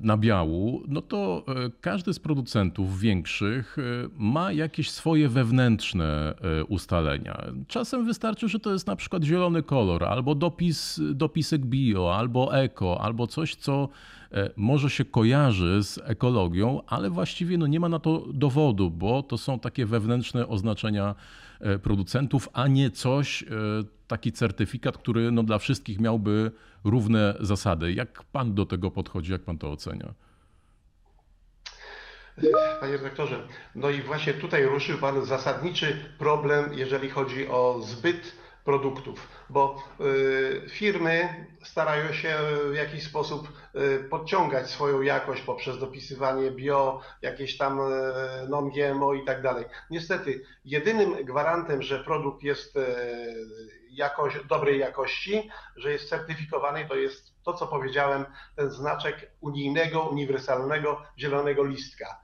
nabiału, 0.00 0.82
no 0.88 1.02
to 1.02 1.44
e, 1.48 1.70
każdy 1.80 2.12
z 2.14 2.18
producentów 2.18 3.00
większych 3.00 3.76
e, 3.78 3.82
ma 4.18 4.52
jakieś 4.52 4.90
swoje 4.90 5.28
wewnętrzne 5.28 6.34
e, 6.40 6.64
ustalenia. 6.64 7.42
Czasem 7.68 8.04
wystarczy, 8.04 8.48
że 8.48 8.60
to 8.60 8.72
jest 8.72 8.86
na 8.86 8.96
przykład 8.96 9.24
zielony 9.24 9.62
kolor, 9.62 10.04
albo 10.04 10.34
dopis, 10.34 11.00
dopisek 11.14 11.66
bio, 11.66 12.16
albo 12.16 12.58
eko, 12.58 13.00
albo 13.00 13.26
coś, 13.26 13.54
co 13.54 13.88
e, 14.32 14.50
może 14.56 14.90
się 14.90 15.04
kojarzy 15.04 15.82
z 15.82 15.98
ekologią, 16.04 16.80
ale 16.86 17.10
właściwie 17.10 17.58
no 17.58 17.66
nie 17.66 17.80
ma 17.80 17.88
na 17.88 17.98
to 17.98 18.26
dowodu, 18.32 18.90
bo 18.90 19.22
to 19.22 19.38
są 19.38 19.58
takie 19.58 19.86
wewnętrzne 19.86 20.48
oznaczenia 20.48 21.14
e, 21.60 21.78
producentów, 21.78 22.48
a 22.52 22.68
nie 22.68 22.90
coś, 22.90 23.42
e, 23.42 23.46
taki 24.06 24.32
certyfikat, 24.32 24.98
który 24.98 25.30
no 25.32 25.42
dla 25.42 25.58
wszystkich 25.58 26.00
miałby 26.00 26.50
równe 26.84 27.34
zasady. 27.40 27.92
Jak 27.92 28.22
pan 28.24 28.54
do 28.54 28.66
tego 28.66 28.90
podchodzi, 28.90 29.32
jak 29.32 29.42
pan 29.42 29.58
to 29.58 29.70
ocenia? 29.70 30.14
Panie 32.80 32.96
redaktorze, 32.96 33.48
no 33.74 33.90
i 33.90 34.02
właśnie 34.02 34.34
tutaj 34.34 34.64
ruszył 34.64 34.98
Pan 34.98 35.24
zasadniczy 35.24 36.14
problem, 36.18 36.74
jeżeli 36.74 37.10
chodzi 37.10 37.48
o 37.48 37.80
zbyt 37.82 38.32
produktów, 38.66 39.28
bo 39.50 39.82
y, 40.00 40.68
firmy 40.68 41.46
starają 41.62 42.12
się 42.12 42.36
w 42.70 42.74
jakiś 42.74 43.04
sposób 43.04 43.48
y, 43.74 44.04
podciągać 44.10 44.70
swoją 44.70 45.00
jakość 45.00 45.42
poprzez 45.42 45.78
dopisywanie 45.78 46.50
bio, 46.50 47.00
jakieś 47.22 47.56
tam 47.56 47.80
y, 47.80 48.48
non-GMO 48.48 49.14
i 49.14 49.24
tak 49.24 49.42
dalej. 49.42 49.64
Niestety, 49.90 50.44
jedynym 50.64 51.24
gwarantem, 51.24 51.82
że 51.82 52.04
produkt 52.04 52.42
jest 52.42 52.76
y, 52.76 52.80
jakoś, 53.90 54.44
dobrej 54.44 54.78
jakości, 54.78 55.50
że 55.76 55.92
jest 55.92 56.08
certyfikowany, 56.08 56.88
to 56.88 56.94
jest 56.96 57.42
to, 57.44 57.52
co 57.52 57.66
powiedziałem, 57.66 58.24
ten 58.56 58.70
znaczek 58.70 59.30
unijnego, 59.40 60.02
uniwersalnego, 60.02 61.02
zielonego 61.18 61.64
listka. 61.64 62.20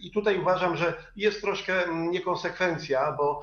I 0.00 0.10
tutaj 0.10 0.38
uważam, 0.38 0.76
że 0.76 0.94
jest 1.16 1.40
troszkę 1.40 1.84
mm, 1.84 2.10
niekonsekwencja, 2.10 3.12
bo 3.12 3.42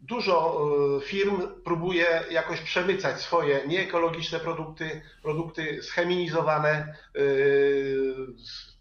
dużo 0.00 0.66
y, 0.98 1.06
firm 1.06 1.42
próbuje 1.64 2.06
jakoś 2.30 2.60
przemycać 2.60 3.20
swoje 3.20 3.66
nieekologiczne 3.66 4.40
produkty, 4.40 5.02
produkty 5.22 5.82
scheminizowane, 5.82 6.94
y, 7.16 8.26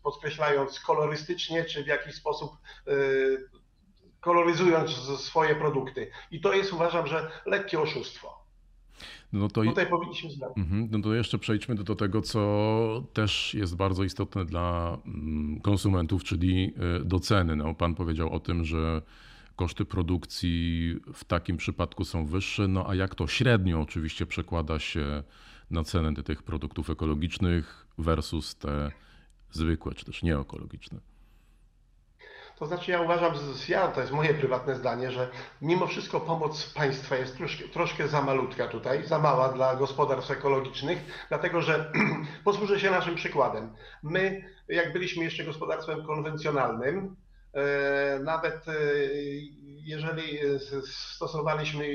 podkreślając 0.04 0.80
kolorystycznie 0.80 1.66
czy 1.66 1.84
w 1.84 1.88
jakiś 1.88 2.16
sposób 2.16 2.52
y, 2.88 3.50
koloryzując 4.20 4.90
swoje 5.20 5.56
produkty. 5.56 6.12
I 6.32 6.42
to 6.42 6.54
jest 6.54 6.74
uważam, 6.74 7.08
że 7.08 7.32
lekkie 7.46 7.80
oszustwo. 7.80 8.40
No 9.34 9.48
to, 9.48 9.64
Tutaj 9.64 9.88
powinniśmy 9.88 10.32
znać. 10.32 10.52
Mhm, 10.58 10.88
no 10.92 11.00
to 11.02 11.14
jeszcze 11.14 11.40
przejdźmy 11.40 11.76
do, 11.76 11.84
do 11.84 11.96
tego, 11.96 12.22
co 12.22 13.04
też 13.14 13.54
jest 13.54 13.76
bardzo 13.76 14.04
istotne 14.04 14.46
dla 14.46 14.98
mm, 15.06 15.62
konsumentów, 15.62 16.24
czyli 16.24 16.74
do 17.06 17.20
ceny. 17.20 17.56
No, 17.56 17.74
pan 17.74 17.96
powiedział 17.96 18.34
o 18.34 18.40
tym, 18.40 18.66
że 18.66 19.02
koszty 19.60 19.86
produkcji 19.86 20.96
w 21.14 21.24
takim 21.24 21.58
przypadku 21.58 22.06
są 22.06 22.26
wyższe, 22.26 22.68
no 22.68 22.90
a 22.90 22.96
jak 22.96 23.16
to 23.16 23.28
średnio 23.28 23.82
oczywiście 23.82 24.26
przekłada 24.26 24.80
się 24.80 25.24
na 25.72 25.84
cenę 25.84 26.14
ty- 26.14 26.24
tych 26.24 26.44
produktów 26.44 26.90
ekologicznych 26.90 27.88
versus 27.98 28.56
te 28.56 28.92
zwykłe, 29.52 29.94
czy 29.94 30.06
też 30.06 30.24
nieekologiczne. 30.24 31.00
To 32.60 32.66
znaczy 32.66 32.92
ja 32.92 33.02
uważam, 33.02 33.34
ja, 33.70 33.88
to 33.88 34.02
jest 34.02 34.14
moje 34.14 34.34
prywatne 34.34 34.76
zdanie, 34.76 35.12
że 35.12 35.30
mimo 35.62 35.88
wszystko 35.88 36.20
pomoc 36.20 36.74
państwa 36.74 37.16
jest 37.16 37.38
troszkę, 37.38 37.64
troszkę 37.64 38.08
za 38.08 38.22
malutka 38.22 38.68
tutaj, 38.68 39.08
za 39.08 39.20
mała 39.20 39.54
dla 39.54 39.76
gospodarstw 39.76 40.32
ekologicznych, 40.32 41.26
dlatego 41.30 41.62
że 41.62 41.92
posłużę 42.50 42.80
się 42.80 42.92
naszym 42.92 43.16
przykładem. 43.16 43.74
My, 44.04 44.44
jak 44.68 44.94
byliśmy 44.94 45.24
jeszcze 45.24 45.44
gospodarstwem 45.44 46.06
konwencjonalnym, 46.06 47.16
nawet 48.24 48.68
e, 48.68 48.74
jeżeli 49.86 50.40
e, 50.40 50.44
s- 50.56 50.96
stosowaliśmy 51.16 51.86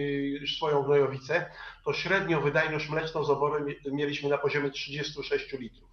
swoją 0.57 0.83
gnojowicę, 0.83 1.51
to 1.85 1.93
średnio 1.93 2.41
wydajność 2.41 2.89
mleczną 2.89 3.25
z 3.25 3.31
obory 3.31 3.65
mie- 3.65 3.93
mieliśmy 3.93 4.29
na 4.31 4.39
poziomie 4.39 4.71
36 4.71 5.53
litrów. 5.53 5.91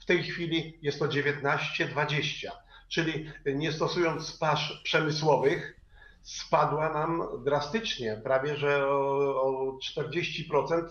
W 0.00 0.04
tej 0.04 0.22
chwili 0.22 0.78
jest 0.82 0.98
to 0.98 1.08
19-20 1.08 2.50
czyli 2.88 3.30
nie 3.46 3.72
stosując 3.72 4.32
pasz 4.38 4.80
przemysłowych, 4.84 5.80
spadła 6.22 6.92
nam 6.92 7.22
drastycznie, 7.44 8.20
prawie 8.24 8.56
że 8.56 8.86
o 8.88 9.78
40% 9.98 10.88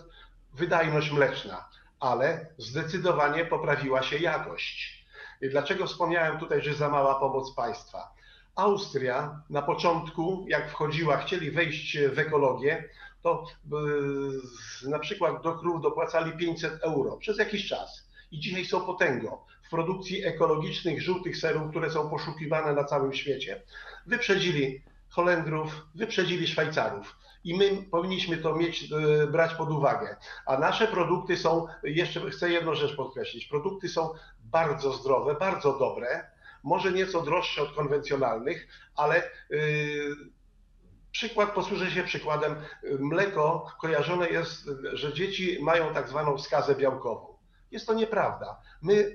wydajność 0.52 1.10
mleczna, 1.10 1.68
ale 2.00 2.46
zdecydowanie 2.58 3.44
poprawiła 3.44 4.02
się 4.02 4.18
jakość. 4.18 5.01
Dlaczego 5.50 5.86
wspomniałem 5.86 6.38
tutaj, 6.38 6.62
że 6.62 6.74
za 6.74 6.88
mała 6.88 7.20
pomoc 7.20 7.54
państwa? 7.54 8.14
Austria 8.54 9.42
na 9.50 9.62
początku, 9.62 10.44
jak 10.48 10.70
wchodziła, 10.70 11.16
chcieli 11.16 11.50
wejść 11.50 11.98
w 11.98 12.18
ekologię, 12.18 12.88
to 13.22 13.44
y, 14.84 14.88
na 14.88 14.98
przykład 14.98 15.42
do 15.42 15.54
krów 15.54 15.82
dopłacali 15.82 16.32
500 16.32 16.82
euro 16.82 17.16
przez 17.16 17.38
jakiś 17.38 17.68
czas. 17.68 18.08
I 18.32 18.40
dzisiaj 18.40 18.64
są 18.64 18.80
potęgą 18.80 19.38
w 19.62 19.70
produkcji 19.70 20.24
ekologicznych 20.24 21.02
żółtych 21.02 21.36
serów, 21.36 21.70
które 21.70 21.90
są 21.90 22.10
poszukiwane 22.10 22.72
na 22.72 22.84
całym 22.84 23.12
świecie. 23.12 23.62
Wyprzedzili 24.06 24.82
Holendrów, 25.08 25.86
wyprzedzili 25.94 26.46
Szwajcarów. 26.46 27.16
I 27.44 27.58
my 27.58 27.82
powinniśmy 27.90 28.36
to 28.36 28.54
mieć, 28.54 28.92
e, 28.92 29.26
brać 29.26 29.54
pod 29.54 29.70
uwagę. 29.70 30.16
A 30.46 30.58
nasze 30.58 30.88
produkty 30.88 31.36
są, 31.36 31.66
jeszcze 31.82 32.30
chcę 32.30 32.50
jedną 32.50 32.74
rzecz 32.74 32.96
podkreślić, 32.96 33.46
produkty 33.46 33.88
są 33.88 34.10
bardzo 34.40 34.92
zdrowe, 34.92 35.34
bardzo 35.34 35.78
dobre, 35.78 36.26
może 36.62 36.92
nieco 36.92 37.22
droższe 37.22 37.62
od 37.62 37.74
konwencjonalnych, 37.74 38.68
ale 38.96 39.30
yy, 39.50 40.16
Przykład, 41.12 41.54
posłużę 41.54 41.90
się 41.90 42.02
przykładem. 42.02 42.56
Mleko 42.98 43.66
kojarzone 43.80 44.28
jest, 44.28 44.70
że 44.92 45.12
dzieci 45.12 45.58
mają 45.62 45.94
tak 45.94 46.08
zwaną 46.08 46.38
skazę 46.38 46.74
białkową. 46.74 47.38
Jest 47.70 47.86
to 47.86 47.94
nieprawda. 47.94 48.60
My 48.82 49.14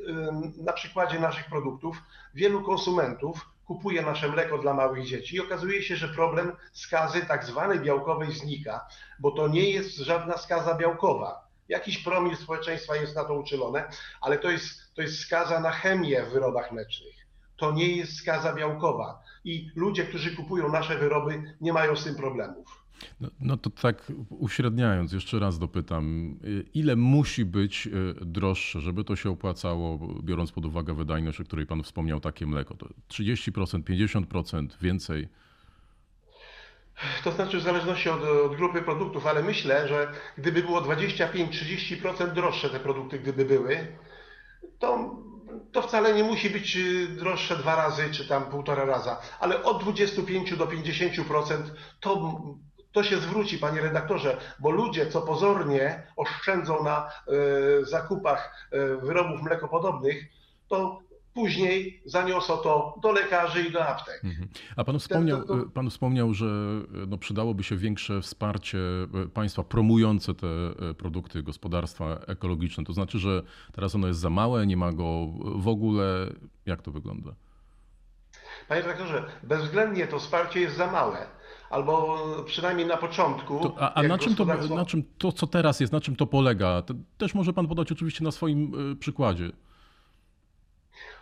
na 0.58 0.74
przykładzie 0.74 1.20
naszych 1.20 1.46
produktów 1.46 1.98
wielu 2.34 2.64
konsumentów 2.64 3.50
kupuje 3.68 4.02
nasze 4.02 4.30
mleko 4.30 4.58
dla 4.58 4.74
małych 4.74 5.06
dzieci 5.06 5.36
i 5.36 5.40
okazuje 5.40 5.84
się, 5.84 5.96
że 5.96 6.08
problem 6.08 6.52
skazy 6.74 7.22
tak 7.22 7.46
zwanej 7.46 7.80
białkowej 7.80 8.32
znika, 8.32 8.88
bo 9.20 9.32
to 9.32 9.48
nie 9.48 9.70
jest 9.70 9.98
żadna 9.98 10.38
skaza 10.38 10.76
białkowa. 10.76 11.48
Jakiś 11.70 11.98
promil 11.98 12.38
społeczeństwa 12.38 12.96
jest 12.96 13.16
na 13.16 13.24
to 13.24 13.34
uczulone, 13.34 13.90
ale 14.22 14.38
to 14.38 14.50
jest, 14.50 14.94
to 14.96 15.02
jest 15.02 15.20
skaza 15.20 15.60
na 15.60 15.72
chemię 15.72 16.24
w 16.24 16.30
wyrobach 16.30 16.72
mlecznych. 16.72 17.16
To 17.58 17.72
nie 17.72 17.96
jest 17.96 18.18
skaza 18.18 18.54
białkowa 18.54 19.24
i 19.44 19.72
ludzie, 19.76 20.04
którzy 20.04 20.36
kupują 20.36 20.72
nasze 20.72 20.98
wyroby, 20.98 21.56
nie 21.62 21.74
mają 21.74 21.96
z 21.96 22.04
tym 22.04 22.16
problemów. 22.16 22.87
No, 23.22 23.30
no 23.40 23.58
to 23.58 23.70
tak 23.70 24.12
uśredniając, 24.30 25.14
jeszcze 25.14 25.40
raz 25.40 25.60
dopytam, 25.60 26.36
y, 26.46 26.66
ile 26.74 26.96
musi 26.96 27.46
być 27.46 27.88
y, 27.88 28.26
droższe, 28.26 28.82
żeby 28.82 29.04
to 29.04 29.16
się 29.16 29.30
opłacało, 29.30 30.00
biorąc 30.24 30.52
pod 30.52 30.66
uwagę 30.66 30.94
wydajność, 30.94 31.42
o 31.42 31.44
której 31.44 31.66
pan 31.66 31.84
wspomniał, 31.84 32.20
takie 32.20 32.46
mleko? 32.46 32.76
To 32.76 32.88
30%, 33.10 33.84
50%, 33.84 34.68
więcej? 34.82 35.28
To 37.24 37.32
znaczy 37.32 37.58
w 37.58 37.64
zależności 37.64 38.10
od, 38.10 38.24
od 38.24 38.56
grupy 38.56 38.82
produktów, 38.82 39.28
ale 39.28 39.44
myślę, 39.44 39.88
że 39.88 40.12
gdyby 40.38 40.62
było 40.62 40.82
25-30% 40.82 42.34
droższe 42.34 42.70
te 42.70 42.80
produkty, 42.80 43.20
gdyby 43.20 43.46
były, 43.46 43.88
to 44.80 45.18
to 45.72 45.82
wcale 45.82 46.14
nie 46.14 46.24
musi 46.24 46.50
być 46.50 46.78
y, 46.78 47.08
droższe 47.08 47.56
dwa 47.56 47.76
razy 47.76 48.12
czy 48.12 48.28
tam 48.28 48.46
półtora 48.46 48.86
raza, 48.86 49.22
ale 49.40 49.64
od 49.64 49.84
25 49.84 50.58
do 50.58 50.66
50% 50.66 51.58
to, 52.00 52.42
to 52.98 53.04
się 53.04 53.18
zwróci, 53.18 53.58
panie 53.58 53.82
redaktorze, 53.82 54.38
bo 54.60 54.72
ludzie, 54.72 55.08
co 55.08 55.22
pozornie 55.22 56.04
oszczędzą 56.16 56.84
na 56.84 57.10
y, 57.82 57.86
zakupach 57.86 58.70
y, 58.74 58.98
wyrobów 59.06 59.42
mlekopodobnych, 59.44 60.26
to 60.68 61.00
później 61.34 62.02
zaniosą 62.06 62.58
to 62.58 62.96
do 63.02 63.12
lekarzy 63.12 63.64
i 63.64 63.72
do 63.72 63.88
aptek. 63.88 64.22
Mhm. 64.24 64.50
A 64.76 64.84
pan 64.84 65.00
wspomniał, 65.00 65.44
to, 65.44 65.58
to... 65.58 65.66
pan 65.74 65.90
wspomniał 65.90 66.34
że 66.34 66.46
no, 67.08 67.18
przydałoby 67.18 67.64
się 67.64 67.76
większe 67.76 68.22
wsparcie 68.22 68.78
państwa 69.34 69.64
promujące 69.64 70.34
te 70.34 70.48
produkty 70.98 71.44
gospodarstwa 71.44 72.06
ekologiczne. 72.28 72.84
To 72.84 72.94
znaczy, 72.94 73.20
że 73.20 73.44
teraz 73.74 73.96
ono 73.96 74.08
jest 74.08 74.20
za 74.20 74.30
małe, 74.30 74.68
nie 74.68 74.78
ma 74.78 74.92
go 74.92 75.28
w 75.56 75.68
ogóle. 75.68 76.34
Jak 76.66 76.82
to 76.82 76.92
wygląda? 76.92 77.32
Panie 78.68 78.82
dyrektorze, 78.82 79.24
bezwzględnie 79.44 80.08
to 80.08 80.20
wsparcie 80.20 80.60
jest 80.60 80.78
za 80.78 80.92
małe 80.92 81.37
albo 81.70 82.18
przynajmniej 82.46 82.88
na 82.88 82.98
początku. 82.98 83.60
To, 83.60 83.76
a, 83.80 83.94
a 83.94 84.04
na, 84.04 84.18
czym 84.18 84.36
to, 84.36 84.46
na 84.76 84.86
czym 84.86 85.04
to, 85.18 85.32
co 85.32 85.48
teraz 85.48 85.80
jest, 85.80 85.94
na 85.94 86.02
czym 86.02 86.16
to 86.16 86.26
polega? 86.26 86.82
To 86.82 86.94
też 87.18 87.36
może 87.36 87.54
Pan 87.54 87.68
podać 87.68 87.92
oczywiście 87.92 88.24
na 88.24 88.32
swoim 88.32 88.92
e, 88.92 88.96
przykładzie. 88.96 89.52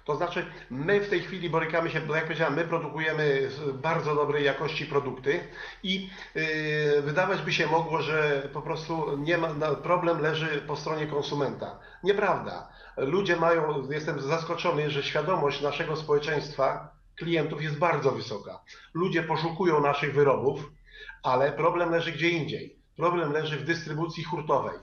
To 0.06 0.16
znaczy, 0.16 0.46
my 0.70 1.02
w 1.02 1.10
tej 1.10 1.22
chwili 1.22 1.50
borykamy 1.50 1.90
się, 1.90 2.02
bo 2.02 2.16
jak 2.16 2.24
powiedziałem, 2.24 2.54
my 2.54 2.64
produkujemy 2.64 3.50
bardzo 3.74 4.16
dobrej 4.16 4.46
jakości 4.46 4.86
produkty 4.86 5.40
i 5.84 6.10
yy, 6.36 7.02
wydawać 7.02 7.42
by 7.42 7.54
się 7.54 7.68
mogło, 7.68 8.02
że 8.02 8.50
po 8.54 8.62
prostu 8.62 9.18
nie 9.18 9.38
ma, 9.38 9.50
problem 9.84 10.22
leży 10.22 10.64
po 10.68 10.76
stronie 10.76 11.08
konsumenta. 11.08 11.80
Nieprawda. 12.04 12.70
Ludzie 12.98 13.36
mają, 13.36 13.92
jestem 13.92 14.20
zaskoczony, 14.22 14.90
że 14.90 15.04
świadomość 15.04 15.62
naszego 15.62 15.96
społeczeństwa, 15.96 16.95
klientów 17.16 17.64
jest 17.64 17.78
bardzo 17.78 18.12
wysoka. 18.12 18.64
Ludzie 18.94 19.24
poszukują 19.24 19.82
naszych 19.82 20.14
wyrobów, 20.14 20.72
ale 21.24 21.52
problem 21.52 21.92
leży 21.92 22.12
gdzie 22.12 22.30
indziej. 22.30 22.80
Problem 22.98 23.32
leży 23.32 23.58
w 23.58 23.64
dystrybucji 23.64 24.24
hurtowej 24.24 24.80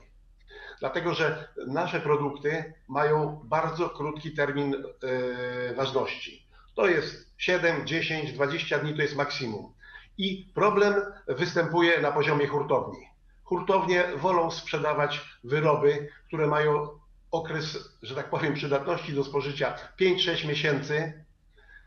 dlatego 0.83 1.13
że 1.13 1.47
nasze 1.67 1.99
produkty 1.99 2.73
mają 2.87 3.41
bardzo 3.43 3.89
krótki 3.89 4.33
termin 4.33 4.75
e, 4.75 5.73
ważności. 5.75 6.47
To 6.75 6.87
jest 6.87 7.33
7, 7.37 7.87
10, 7.87 8.31
20 8.31 8.79
dni 8.79 8.95
to 8.95 9.01
jest 9.01 9.15
maksimum. 9.15 9.73
I 10.17 10.51
problem 10.55 10.93
występuje 11.27 12.01
na 12.01 12.11
poziomie 12.11 12.47
hurtowni. 12.47 12.99
Hurtownie 13.43 14.03
wolą 14.17 14.51
sprzedawać 14.51 15.21
wyroby, 15.43 16.09
które 16.27 16.47
mają 16.47 16.87
okres, 17.31 17.97
że 18.01 18.15
tak 18.15 18.29
powiem, 18.29 18.53
przydatności 18.53 19.13
do 19.13 19.23
spożycia 19.23 19.75
5-6 20.01 20.47
miesięcy. 20.47 21.25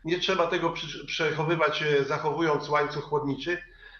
Nie 0.07 0.19
trzeba 0.19 0.47
tego 0.47 0.73
przechowywać, 1.05 1.83
e, 1.83 2.05
zachowując 2.05 2.69
łańcuch 2.69 3.03
chłodniczy, 3.03 3.57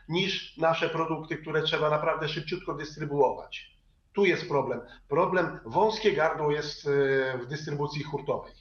niż 0.09 0.57
nasze 0.57 0.89
produkty, 0.89 1.37
które 1.37 1.61
trzeba 1.61 1.89
naprawdę 1.89 2.29
szybciutko 2.29 2.73
dystrybuować. 2.73 3.77
Tu 4.13 4.25
jest 4.25 4.47
problem. 4.47 4.81
Problem, 5.07 5.59
wąskie 5.65 6.13
gardło 6.13 6.51
jest 6.51 6.87
e, 6.87 6.91
w 7.37 7.47
dystrybucji 7.47 8.03
hurtowej. 8.03 8.53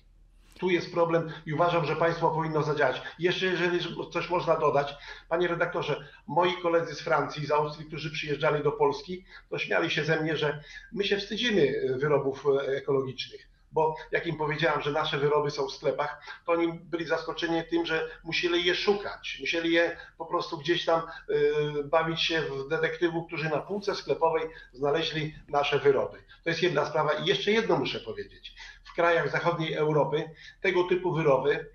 Tu 0.59 0.71
jest 0.71 0.93
problem 0.93 1.31
i 1.47 1.53
uważam, 1.53 1.85
że 1.85 1.97
państwo 1.97 2.31
powinno 2.31 2.63
zadziałać. 2.63 3.03
Jeszcze 3.19 3.47
jeżeli 3.47 3.79
coś 4.13 4.31
można 4.31 4.57
dodać, 4.57 4.95
panie 5.29 5.49
redaktorze, 5.49 6.09
moi 6.27 6.53
koledzy 6.63 6.95
z 6.95 7.01
Francji, 7.01 7.47
z 7.47 7.51
Austrii, 7.51 7.87
którzy 7.87 8.11
przyjeżdżali 8.11 8.63
do 8.63 8.73
Polski, 8.73 9.25
to 9.51 9.59
śmiali 9.59 9.91
się 9.91 10.05
ze 10.05 10.21
mnie, 10.21 10.37
że 10.37 10.63
my 10.93 11.05
się 11.05 11.17
wstydzimy 11.17 11.73
wyrobów 11.99 12.47
e, 12.47 12.77
ekologicznych 12.77 13.56
bo 13.77 13.97
jak 14.13 14.27
im 14.27 14.37
powiedziałem, 14.37 14.83
że 14.83 14.91
nasze 14.93 15.19
wyroby 15.19 15.51
są 15.51 15.67
w 15.67 15.73
sklepach, 15.73 16.21
to 16.47 16.53
oni 16.53 16.73
byli 16.73 17.07
zaskoczeni 17.07 17.63
tym, 17.71 17.87
że 17.87 18.09
musieli 18.25 18.65
je 18.65 18.75
szukać, 18.75 19.37
musieli 19.41 19.73
je 19.73 19.97
po 20.19 20.27
prostu 20.27 20.59
gdzieś 20.59 20.85
tam 20.85 21.03
y, 21.31 21.85
bawić 21.85 22.23
się 22.23 22.41
w 22.41 22.69
detektywów, 22.69 23.27
którzy 23.27 23.49
na 23.49 23.59
półce 23.59 23.95
sklepowej 23.95 24.49
znaleźli 24.73 25.35
nasze 25.49 25.79
wyroby. 25.79 26.19
To 26.45 26.51
jest 26.51 26.63
jedna 26.63 26.87
sprawa 26.87 27.13
i 27.13 27.27
jeszcze 27.27 27.51
jedno 27.53 27.77
muszę 27.77 28.01
powiedzieć. 28.01 28.55
W 28.85 28.95
krajach 28.95 29.31
zachodniej 29.31 29.75
Europy 29.75 30.31
tego 30.61 30.85
typu 30.85 31.13
wyroby 31.13 31.71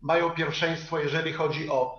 mają 0.00 0.30
pierwszeństwo, 0.30 0.98
jeżeli 0.98 1.32
chodzi 1.32 1.68
o 1.68 1.98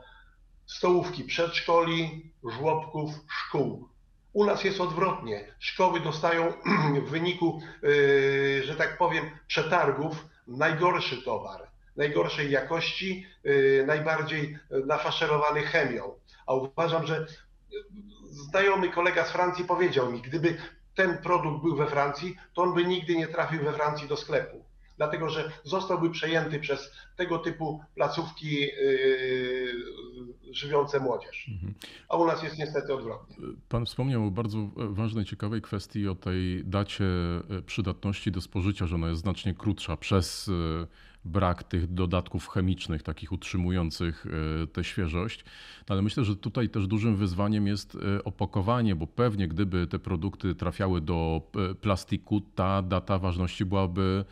stołówki 0.66 1.24
przedszkoli, 1.24 2.32
żłobków, 2.44 3.12
szkół. 3.30 3.95
U 4.36 4.46
nas 4.46 4.64
jest 4.64 4.82
odwrotnie. 4.82 5.46
Szkoły 5.60 6.00
dostają 6.00 6.54
w 7.06 7.10
wyniku, 7.10 7.62
yy, 7.82 8.64
że 8.64 8.76
tak 8.76 8.98
powiem, 8.98 9.30
przetargów 9.48 10.26
najgorszy 10.48 11.22
towar, 11.22 11.68
najgorszej 11.96 12.52
jakości, 12.52 13.28
yy, 13.44 13.84
najbardziej 13.88 14.58
nafaszerowany 14.86 15.62
chemią. 15.62 16.14
A 16.48 16.54
uważam, 16.54 17.08
że 17.08 17.26
znajomy 18.52 18.90
kolega 18.90 19.26
z 19.26 19.32
Francji 19.32 19.66
powiedział 19.66 20.12
mi, 20.12 20.22
gdyby 20.22 20.58
ten 20.96 21.18
produkt 21.18 21.64
był 21.64 21.76
we 21.76 21.88
Francji, 21.88 22.38
to 22.54 22.62
on 22.62 22.74
by 22.74 22.86
nigdy 22.86 23.16
nie 23.16 23.28
trafił 23.28 23.64
we 23.64 23.74
Francji 23.74 24.08
do 24.08 24.18
sklepu 24.18 24.66
dlatego 24.98 25.30
że 25.30 25.52
zostałby 25.64 26.10
przejęty 26.10 26.60
przez 26.60 26.92
tego 27.16 27.38
typu 27.38 27.82
placówki 27.96 28.60
yy, 28.60 30.06
żywiące 30.56 31.00
młodzież. 31.00 31.50
Mhm. 31.52 31.74
A 32.10 32.18
u 32.18 32.28
nas 32.28 32.44
jest 32.44 32.58
niestety 32.58 32.94
odwrotnie. 32.94 33.36
Pan 33.70 33.86
wspomniał 33.86 34.26
o 34.28 34.32
bardzo 34.32 34.70
ważnej, 34.76 35.26
ciekawej 35.26 35.62
kwestii, 35.62 36.08
o 36.08 36.16
tej 36.16 36.66
dacie 36.66 37.06
e, 37.50 37.62
przydatności 37.66 38.32
do 38.32 38.42
spożycia, 38.42 38.88
że 38.88 38.96
ona 38.96 39.10
jest 39.10 39.22
znacznie 39.22 39.54
krótsza 39.54 39.98
przez 39.98 40.48
e, 40.48 40.88
brak 41.26 41.64
tych 41.64 41.94
dodatków 41.94 42.48
chemicznych, 42.48 43.04
takich 43.04 43.32
utrzymujących 43.32 44.26
e, 44.64 44.68
tę 44.68 44.84
świeżość. 44.84 45.46
No, 45.90 45.94
ale 45.94 46.02
myślę, 46.02 46.24
że 46.24 46.36
tutaj 46.36 46.70
też 46.70 46.88
dużym 46.88 47.16
wyzwaniem 47.16 47.68
jest 47.68 47.98
opakowanie, 48.24 48.96
bo 48.96 49.08
pewnie 49.08 49.48
gdyby 49.48 49.88
te 49.88 50.00
produkty 50.00 50.56
trafiały 50.56 51.02
do 51.02 51.42
plastiku, 51.82 52.42
ta 52.42 52.82
data 52.82 53.20
ważności 53.20 53.66
byłaby 53.66 54.26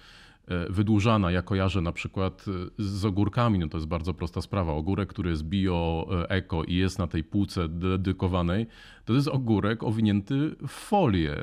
wydłużana. 0.69 1.32
Ja 1.32 1.41
kojarzę 1.41 1.82
na 1.82 1.91
przykład 1.91 2.45
e, 2.47 2.84
z 2.84 3.06
ogórkami, 3.06 3.60
no 3.60 3.67
to 3.67 3.77
jest 3.77 3.88
bardzo 3.88 4.13
prosta 4.13 4.41
sprawa. 4.41 4.73
Ogórek, 4.73 5.10
który 5.10 5.29
jest 5.29 5.43
bio, 5.43 6.08
e, 6.12 6.29
eko 6.29 6.63
i 6.63 6.75
jest 6.75 6.99
na 6.99 7.08
tej 7.08 7.23
półce 7.23 7.69
dedykowanej, 7.69 8.67
to 9.06 9.13
jest 9.13 9.27
ogórek 9.27 9.84
owinięty 9.84 10.56
w 10.67 10.71
folię. 10.71 11.36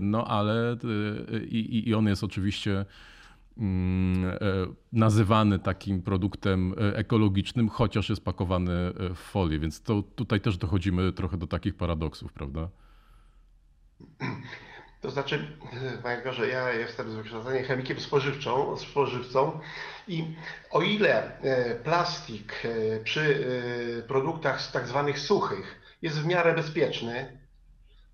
No 0.00 0.24
ale 0.24 0.76
i, 1.48 1.88
i 1.88 1.94
on 1.94 2.06
jest 2.06 2.24
oczywiście 2.24 2.84
mm, 3.58 4.38
nazywany 4.92 5.58
takim 5.58 6.02
produktem 6.02 6.74
ekologicznym, 6.78 7.68
chociaż 7.68 8.08
jest 8.08 8.24
pakowany 8.24 8.72
w 9.14 9.18
folię, 9.18 9.58
więc 9.58 9.82
to 9.82 10.02
tutaj 10.02 10.40
też 10.40 10.58
dochodzimy 10.58 11.12
trochę 11.12 11.36
do 11.36 11.46
takich 11.46 11.74
paradoksów, 11.74 12.32
prawda? 12.32 12.68
To 15.00 15.10
znaczy, 15.10 15.46
panie 16.02 16.32
że 16.32 16.48
ja 16.48 16.72
jestem 16.72 17.10
z 17.10 17.14
wykształcenia 17.14 17.62
chemikiem 17.62 18.00
spożywczą, 18.00 18.76
spożywcą 18.76 19.60
i 20.08 20.36
o 20.70 20.82
ile 20.82 21.40
e, 21.40 21.74
plastik 21.74 22.52
e, 22.64 23.00
przy 23.00 23.46
e, 23.98 24.02
produktach 24.02 24.72
tak 24.72 24.86
zwanych 24.86 25.18
suchych 25.18 25.96
jest 26.02 26.20
w 26.20 26.26
miarę 26.26 26.54
bezpieczny, 26.54 27.38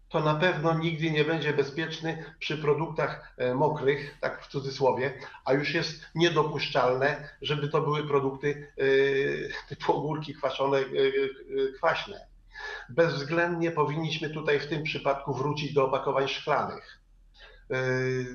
to 0.09 0.21
na 0.21 0.35
pewno 0.35 0.79
nigdy 0.79 1.11
nie 1.11 1.25
będzie 1.25 1.53
bezpieczny 1.53 2.25
przy 2.39 2.59
produktach 2.59 3.37
mokrych, 3.55 4.19
tak 4.21 4.43
w 4.43 4.49
cudzysłowie, 4.49 5.13
a 5.45 5.53
już 5.53 5.75
jest 5.75 6.01
niedopuszczalne, 6.15 7.29
żeby 7.43 7.69
to 7.69 7.81
były 7.81 8.07
produkty 8.07 8.73
typu 9.69 9.93
ogórki 9.93 10.35
kwaszone, 10.35 10.79
kwaśne. 11.77 12.36
Bezwzględnie 12.89 13.71
powinniśmy 13.71 14.31
tutaj 14.31 14.61
w 14.61 14.67
tym 14.67 14.83
przypadku 14.83 15.35
wrócić 15.35 15.75
do 15.75 15.85
opakowań 15.85 16.29
szklanych. 16.29 17.01
Yy, 17.71 17.77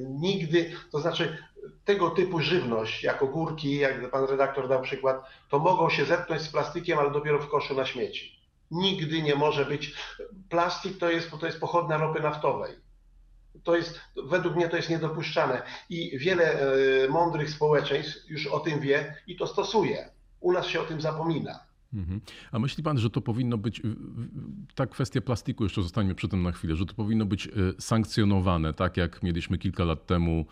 nigdy, 0.01 0.71
to 0.91 0.99
znaczy 0.99 1.37
tego 1.85 2.09
typu 2.09 2.39
żywność, 2.39 3.03
jak 3.03 3.23
ogórki, 3.23 3.77
jak 3.77 4.11
pan 4.11 4.25
redaktor 4.25 4.69
dał 4.69 4.81
przykład, 4.81 5.25
to 5.49 5.59
mogą 5.59 5.89
się 5.89 6.05
zetknąć 6.05 6.41
z 6.41 6.49
plastikiem, 6.49 6.99
ale 6.99 7.11
dopiero 7.11 7.39
w 7.39 7.49
koszu 7.49 7.75
na 7.75 7.85
śmieci. 7.85 8.39
Nigdy 8.71 9.21
nie 9.21 9.35
może 9.35 9.65
być. 9.65 9.93
Plastik 10.49 10.97
to 10.97 11.09
jest, 11.09 11.31
to 11.39 11.45
jest 11.45 11.59
pochodna 11.59 11.97
ropy 11.97 12.19
naftowej. 12.21 12.75
To 13.63 13.75
jest, 13.75 13.99
według 14.15 14.55
mnie 14.55 14.69
to 14.69 14.77
jest 14.77 14.89
niedopuszczane 14.89 15.61
i 15.89 16.17
wiele 16.17 16.75
yy, 17.01 17.09
mądrych 17.09 17.49
społeczeństw 17.49 18.29
już 18.29 18.47
o 18.47 18.59
tym 18.59 18.79
wie 18.79 19.15
i 19.27 19.35
to 19.35 19.47
stosuje. 19.47 20.09
U 20.39 20.51
nas 20.51 20.65
się 20.67 20.81
o 20.81 20.85
tym 20.85 21.01
zapomina. 21.01 21.70
Mhm. 21.93 22.21
A 22.51 22.59
myśli 22.59 22.83
pan, 22.83 22.97
że 22.97 23.09
to 23.09 23.21
powinno 23.21 23.57
być, 23.57 23.81
ta 24.75 24.87
kwestia 24.87 25.21
plastiku, 25.21 25.63
jeszcze 25.63 25.81
zostańmy 25.81 26.15
przy 26.15 26.27
tym 26.27 26.43
na 26.43 26.51
chwilę, 26.51 26.75
że 26.75 26.85
to 26.85 26.93
powinno 26.93 27.25
być 27.25 27.47
e, 27.47 27.51
sankcjonowane, 27.79 28.73
tak 28.73 28.97
jak 28.97 29.23
mieliśmy 29.23 29.57
kilka 29.57 29.83
lat 29.85 30.05
temu 30.05 30.45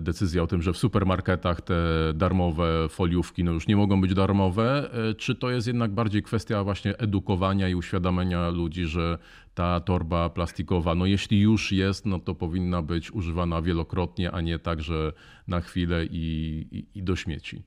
decyzja 0.00 0.42
o 0.42 0.46
tym, 0.46 0.62
że 0.62 0.72
w 0.72 0.78
supermarketach 0.78 1.60
te 1.60 1.74
darmowe 2.14 2.88
foliówki 2.88 3.44
no 3.44 3.52
już 3.52 3.66
nie 3.66 3.76
mogą 3.76 4.00
być 4.00 4.14
darmowe. 4.14 4.90
Czy 5.18 5.34
to 5.34 5.50
jest 5.50 5.66
jednak 5.66 5.90
bardziej 5.90 6.22
kwestia 6.22 6.64
właśnie 6.64 6.98
edukowania 6.98 7.68
i 7.68 7.74
uświadamiania 7.74 8.50
ludzi, 8.50 8.84
że 8.84 9.18
ta 9.54 9.80
torba 9.80 10.30
plastikowa, 10.30 10.94
no 10.94 11.06
jeśli 11.06 11.40
już 11.40 11.72
jest, 11.72 12.06
no 12.06 12.18
to 12.18 12.34
powinna 12.34 12.82
być 12.82 13.12
używana 13.12 13.62
wielokrotnie, 13.62 14.30
a 14.30 14.40
nie 14.40 14.58
także 14.58 15.12
na 15.48 15.60
chwilę 15.60 16.06
i, 16.06 16.66
i, 16.70 16.98
i 16.98 17.02
do 17.02 17.16
śmieci? 17.16 17.62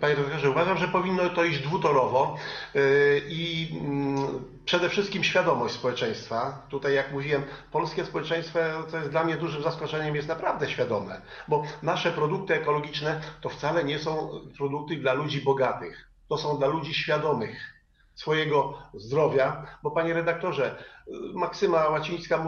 Panie 0.00 0.14
redaktorze, 0.14 0.50
uważam, 0.50 0.78
że 0.78 0.88
powinno 0.88 1.28
to 1.28 1.44
iść 1.44 1.58
dwutorowo 1.60 2.36
y, 2.76 3.22
i 3.28 3.70
mm, 3.80 4.44
przede 4.64 4.88
wszystkim 4.88 5.24
świadomość 5.24 5.74
społeczeństwa. 5.74 6.66
Tutaj, 6.70 6.94
jak 6.94 7.12
mówiłem, 7.12 7.42
polskie 7.72 8.04
społeczeństwo, 8.04 8.58
co 8.90 8.96
jest 8.96 9.10
dla 9.10 9.24
mnie 9.24 9.36
dużym 9.36 9.62
zaskoczeniem, 9.62 10.16
jest 10.16 10.28
naprawdę 10.28 10.70
świadome, 10.70 11.20
bo 11.48 11.62
nasze 11.82 12.12
produkty 12.12 12.54
ekologiczne 12.54 13.20
to 13.40 13.48
wcale 13.48 13.84
nie 13.84 13.98
są 13.98 14.40
produkty 14.56 14.96
dla 14.96 15.12
ludzi 15.12 15.40
bogatych. 15.40 16.08
To 16.28 16.38
są 16.38 16.58
dla 16.58 16.66
ludzi 16.66 16.94
świadomych 16.94 17.74
swojego 18.14 18.78
zdrowia, 18.94 19.66
bo 19.82 19.90
panie 19.90 20.14
redaktorze, 20.14 20.82
y, 21.08 21.10
Maksyma 21.34 21.88
Łacińska 21.88 22.44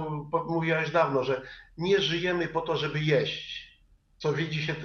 mówiła 0.49 0.81
już 0.81 0.91
dawno, 0.91 1.25
że 1.25 1.43
nie 1.79 2.01
żyjemy 2.01 2.49
po 2.49 2.61
to, 2.61 2.77
żeby 2.77 3.01
jeść 3.01 3.70
co 4.21 4.33
widzi 4.33 4.63
się 4.63 4.73
y, 4.73 4.77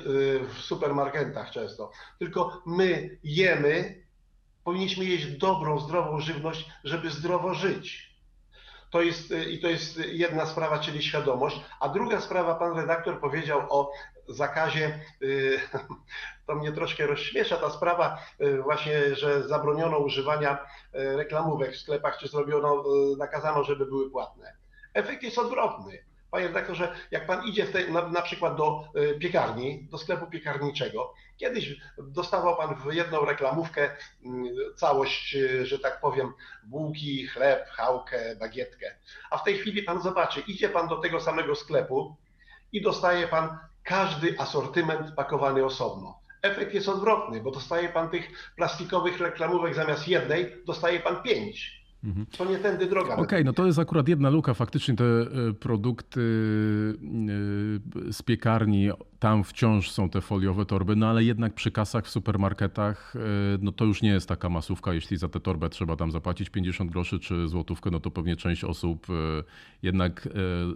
w 0.48 0.58
supermarketach 0.62 1.52
często. 1.52 1.92
Tylko 2.20 2.62
my 2.66 3.18
jemy, 3.24 4.04
powinniśmy 4.64 5.06
jeść 5.06 5.26
dobrą, 5.26 5.80
zdrową 5.80 6.20
żywność, 6.20 6.70
żeby 6.84 7.10
zdrowo 7.10 7.54
żyć. 7.54 8.16
To 8.92 9.02
jest, 9.02 9.32
y, 9.32 9.46
I 9.46 9.62
to 9.62 9.68
jest 9.68 9.98
jedna 9.98 10.46
sprawa, 10.46 10.80
czyli 10.80 11.04
świadomość. 11.04 11.62
A 11.80 11.90
druga 11.90 12.22
sprawa, 12.22 12.56
pan 12.56 12.78
redaktor 12.78 13.20
powiedział 13.20 13.62
o 13.70 13.92
zakazie, 14.28 15.00
y, 15.22 15.60
to 16.48 16.56
mnie 16.56 16.72
troszkę 16.72 17.08
rozśmiesza 17.08 17.58
ta 17.58 17.70
sprawa 17.70 18.18
właśnie, 18.64 19.16
że 19.16 19.48
zabroniono 19.48 19.98
używania 19.98 20.58
reklamówek 20.94 21.74
w 21.74 21.80
sklepach, 21.80 22.18
czy 22.18 22.28
zrobiono, 22.28 22.84
nakazano, 23.18 23.64
żeby 23.64 23.86
były 23.86 24.12
płatne. 24.12 24.54
Efekt 24.94 25.24
jest 25.24 25.38
odwrotny 25.40 26.04
Panie 26.36 26.48
redaktorze, 26.48 26.96
jak 27.12 27.26
pan 27.26 27.48
idzie 27.48 27.66
tej, 27.66 27.92
na, 27.92 28.08
na, 28.08 28.22
przykład 28.22 28.56
do 28.56 28.88
y, 28.96 29.20
piekarni, 29.20 29.88
do 29.92 29.98
sklepu 29.98 30.28
piekarniczego, 30.28 31.14
kiedyś 31.38 31.76
dostawał 31.98 32.58
pan 32.58 32.76
w 32.76 32.94
jedną 32.94 33.26
reklamówkę 33.26 33.90
mm, 34.26 34.46
całość, 34.76 35.36
y, 35.36 35.66
że 35.66 35.80
tak 35.80 36.02
powiem, 36.02 36.34
bułki, 36.64 37.28
chleb, 37.28 37.70
chałkę, 37.70 38.36
bagietkę. 38.36 38.96
A 39.32 39.38
w 39.38 39.44
tej 39.44 39.58
chwili 39.58 39.84
pan 39.84 40.02
zobaczy, 40.02 40.40
idzie 40.40 40.70
pan 40.70 40.88
do 40.88 40.98
tego 40.98 41.22
samego 41.22 41.56
sklepu 41.56 42.16
i 42.72 42.82
dostaje 42.82 43.28
pan 43.28 43.58
każdy 43.84 44.40
asortyment 44.40 45.16
pakowany 45.16 45.66
osobno. 45.66 46.20
Efekt 46.42 46.74
jest 46.74 46.90
odwrotny, 46.90 47.42
bo 47.42 47.52
dostaje 47.52 47.90
pan 47.90 48.10
tych 48.10 48.54
plastikowych 48.56 49.20
reklamówek 49.20 49.76
zamiast 49.76 50.08
jednej, 50.08 50.56
dostaje 50.66 51.00
pan 51.00 51.24
pięć. 51.24 51.85
To 52.38 52.46
nie 52.46 52.58
tędy 52.58 52.86
droga. 52.86 53.14
Okej, 53.14 53.24
okay, 53.24 53.44
no 53.44 53.54
to 53.54 53.66
jest 53.66 53.80
akurat 53.80 54.08
jedna 54.08 54.30
luka. 54.30 54.54
Faktycznie 54.54 54.96
te 54.96 55.04
e, 55.04 55.54
produkty 55.60 56.22
e, 58.08 58.14
z 58.14 58.22
piekarni, 58.22 58.90
tam 59.20 59.44
wciąż 59.44 59.92
są 59.92 60.10
te 60.10 60.22
foliowe 60.22 60.66
torby, 60.66 60.96
no 60.96 61.08
ale 61.08 61.24
jednak 61.24 61.54
przy 61.54 61.72
kasach 61.72 62.06
w 62.06 62.10
supermarketach, 62.10 63.16
e, 63.16 63.20
no 63.62 63.72
to 63.72 63.86
już 63.86 64.02
nie 64.02 64.10
jest 64.10 64.28
taka 64.28 64.50
masówka. 64.50 64.94
Jeśli 64.94 65.18
za 65.18 65.30
tę 65.30 65.40
torbę 65.40 65.70
trzeba 65.70 65.96
tam 65.96 66.12
zapłacić 66.12 66.50
50 66.50 66.92
groszy 66.92 67.20
czy 67.20 67.48
złotówkę, 67.48 67.92
no 67.92 68.00
to 68.00 68.12
pewnie 68.12 68.36
część 68.36 68.64
osób 68.64 69.08
jednak 69.84 70.30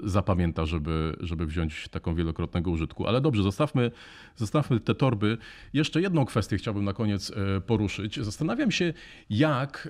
zapamięta, 0.03 0.65
żeby, 0.65 1.15
żeby 1.19 1.45
wziąć 1.45 1.87
taką 1.87 2.15
wielokrotnego 2.15 2.71
użytku. 2.71 3.07
Ale 3.07 3.21
dobrze, 3.21 3.43
zostawmy, 3.43 3.91
zostawmy 4.35 4.79
te 4.79 4.95
torby. 4.95 5.37
Jeszcze 5.73 6.01
jedną 6.01 6.25
kwestię 6.25 6.57
chciałbym 6.57 6.85
na 6.85 6.93
koniec 6.93 7.31
poruszyć. 7.65 8.19
Zastanawiam 8.19 8.71
się, 8.71 8.93
jak 9.29 9.89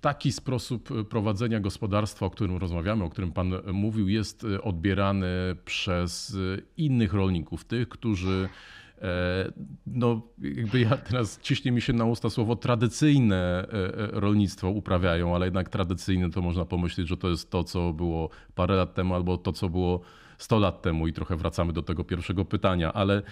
taki 0.00 0.32
sposób 0.32 0.90
e, 0.90 1.04
prowadzenia 1.04 1.60
gospodarstwa, 1.60 2.26
o 2.26 2.30
którym 2.30 2.56
rozmawiamy, 2.56 3.04
o 3.04 3.10
którym 3.10 3.32
Pan 3.32 3.52
mówił, 3.72 4.08
jest 4.08 4.44
e, 4.44 4.62
odbierany 4.62 5.26
przez 5.64 6.36
e, 6.58 6.62
innych 6.76 7.12
rolników, 7.12 7.64
tych, 7.74 7.88
którzy 7.88 8.48
no, 9.86 10.22
jakby 10.38 10.80
ja 10.80 10.96
teraz 10.96 11.40
ciśnie 11.40 11.72
mi 11.72 11.80
się 11.80 11.92
na 11.92 12.04
usta 12.04 12.30
słowo 12.30 12.56
tradycyjne 12.56 13.66
rolnictwo 14.12 14.70
uprawiają, 14.70 15.34
ale 15.34 15.46
jednak 15.46 15.68
tradycyjne 15.68 16.30
to 16.30 16.42
można 16.42 16.64
pomyśleć, 16.64 17.08
że 17.08 17.16
to 17.16 17.28
jest 17.28 17.50
to, 17.50 17.64
co 17.64 17.92
było 17.92 18.30
parę 18.54 18.76
lat 18.76 18.94
temu, 18.94 19.14
albo 19.14 19.38
to, 19.38 19.52
co 19.52 19.68
było 19.68 20.00
100 20.38 20.58
lat 20.58 20.82
temu 20.82 21.08
i 21.08 21.12
trochę 21.12 21.36
wracamy 21.36 21.72
do 21.72 21.82
tego 21.82 22.04
pierwszego 22.04 22.44
pytania, 22.44 22.92
ale 22.92 23.16
e, 23.16 23.22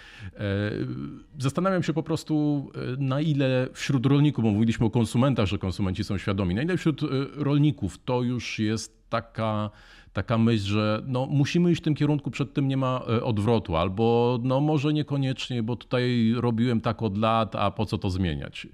zastanawiam 1.39 1.83
się 1.83 1.93
po 1.93 2.03
prostu, 2.03 2.71
e, 2.75 2.97
na 2.99 3.21
ile 3.21 3.69
wśród 3.73 4.07
rolników, 4.07 4.45
bo 4.45 4.51
mówiliśmy 4.51 4.87
o 4.87 4.91
konsumentach, 4.91 5.47
że 5.47 5.59
konsumenci 5.59 6.05
są 6.05 6.19
świadomi, 6.19 6.55
na 6.55 6.63
ile 6.63 6.77
wśród 6.77 7.03
e, 7.03 7.07
rolników 7.35 7.99
to 8.05 8.23
już 8.23 8.59
jest 8.59 9.09
taka 9.09 9.71
taka 10.13 10.39
myśl, 10.39 10.65
że 10.65 11.03
no, 11.07 11.27
musimy 11.27 11.73
iść 11.73 11.81
w 11.81 11.85
tym 11.85 11.95
kierunku, 11.95 12.31
przed 12.31 12.55
tym 12.55 12.69
nie 12.69 12.77
ma 12.77 13.05
odwrotu, 13.05 13.77
albo 13.77 14.39
no, 14.43 14.61
może 14.61 14.93
niekoniecznie, 14.93 15.63
bo 15.63 15.77
tutaj 15.77 16.35
robiłem 16.37 16.81
tak 16.81 17.03
od 17.03 17.19
lat, 17.19 17.57
a 17.57 17.71
po 17.71 17.87
co 17.87 17.99
to 17.99 18.11
zmieniać? 18.11 18.67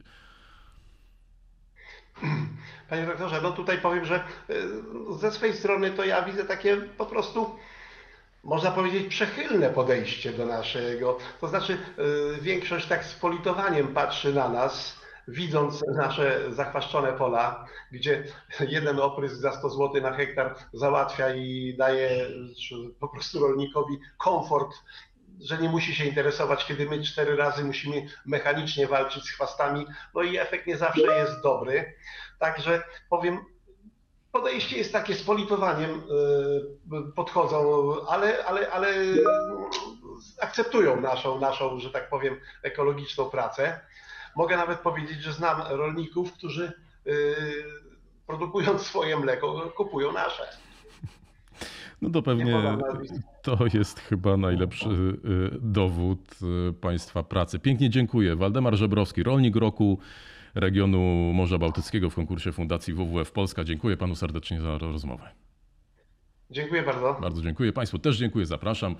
Panie 2.90 3.06
doktorze, 3.06 3.40
no 3.42 3.52
tutaj 3.52 3.78
powiem, 3.78 4.04
że 4.04 4.20
ze 5.20 5.32
swojej 5.32 5.54
strony 5.54 5.90
to 5.90 6.04
ja 6.04 6.22
widzę 6.22 6.44
takie 6.44 6.76
po 6.76 7.06
prostu 7.06 7.50
można 8.44 8.70
powiedzieć, 8.70 9.06
przychylne 9.06 9.70
podejście 9.70 10.32
do 10.32 10.46
naszego. 10.46 11.18
To 11.40 11.48
znaczy, 11.48 11.78
y, 12.38 12.40
większość 12.40 12.86
tak 12.86 13.04
z 13.04 13.14
politowaniem 13.14 13.88
patrzy 13.88 14.34
na 14.34 14.48
nas, 14.48 14.97
widząc 15.28 15.84
nasze 15.96 16.52
zachwaszczone 16.52 17.12
pola, 17.12 17.64
gdzie 17.92 18.24
jeden 18.60 19.00
oprysk 19.00 19.34
za 19.34 19.52
100 19.52 19.70
zł 19.70 20.02
na 20.02 20.12
hektar 20.12 20.54
załatwia 20.72 21.34
i 21.34 21.74
daje 21.78 22.26
po 23.00 23.08
prostu 23.08 23.40
rolnikowi 23.40 23.98
komfort, 24.18 24.74
że 25.40 25.58
nie 25.58 25.68
musi 25.68 25.94
się 25.94 26.04
interesować, 26.04 26.66
kiedy 26.66 26.86
my 26.86 27.02
cztery 27.02 27.36
razy 27.36 27.64
musimy 27.64 28.06
mechanicznie 28.26 28.86
walczyć 28.86 29.24
z 29.24 29.30
chwastami, 29.30 29.86
no 30.14 30.22
i 30.22 30.38
efekt 30.38 30.66
nie 30.66 30.76
zawsze 30.76 31.18
jest 31.18 31.42
dobry. 31.42 31.94
Także 32.38 32.82
powiem, 33.10 33.44
podejście 34.32 34.78
jest 34.78 34.92
takie 34.92 35.14
z 35.14 35.22
politowaniem 35.22 35.90
y, 35.90 37.12
podchodzą, 37.16 37.94
ale, 38.08 38.44
ale, 38.44 38.70
ale 38.70 38.88
akceptują 40.40 41.00
naszą, 41.00 41.40
naszą, 41.40 41.80
że 41.80 41.90
tak 41.90 42.08
powiem, 42.08 42.40
ekologiczną 42.62 43.24
pracę. 43.24 43.80
Mogę 44.38 44.56
nawet 44.56 44.78
powiedzieć, 44.78 45.22
że 45.22 45.32
znam 45.32 45.62
rolników, 45.68 46.32
którzy 46.32 46.72
y, 47.06 47.12
produkując 48.26 48.82
swoje 48.82 49.16
mleko, 49.16 49.72
kupują 49.76 50.12
nasze. 50.12 50.42
No 52.02 52.10
to 52.10 52.22
pewnie 52.22 52.78
to 53.42 53.58
jest 53.74 54.00
chyba 54.00 54.36
najlepszy 54.36 54.88
y, 54.88 55.58
dowód 55.60 56.38
Państwa 56.80 57.22
pracy. 57.22 57.58
Pięknie 57.58 57.90
dziękuję. 57.90 58.36
Waldemar 58.36 58.76
Żebrowski, 58.76 59.22
rolnik 59.22 59.56
roku 59.56 59.98
regionu 60.54 61.32
Morza 61.34 61.58
Bałtyckiego 61.58 62.10
w 62.10 62.14
konkursie 62.14 62.52
Fundacji 62.52 62.94
WWF 62.94 63.32
Polska. 63.32 63.64
Dziękuję 63.64 63.96
panu 63.96 64.14
serdecznie 64.14 64.60
za 64.60 64.78
rozmowę. 64.78 65.28
Dziękuję 66.50 66.82
bardzo. 66.82 67.18
Bardzo 67.20 67.42
dziękuję 67.42 67.72
państwu. 67.72 67.98
Też 67.98 68.16
dziękuję. 68.16 68.46
Zapraszam. 68.46 68.96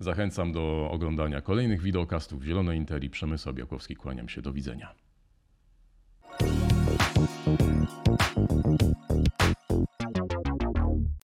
Zachęcam 0.00 0.52
do 0.52 0.88
oglądania 0.90 1.40
kolejnych 1.40 1.82
wideokastów 1.82 2.42
Zielonej 2.42 2.78
Interi. 2.78 3.10
Przemysł 3.10 3.52
Białkowski. 3.52 3.96
Kłaniam 3.96 4.28
się. 4.28 4.42
Do 4.42 4.52
widzenia. 4.52 4.94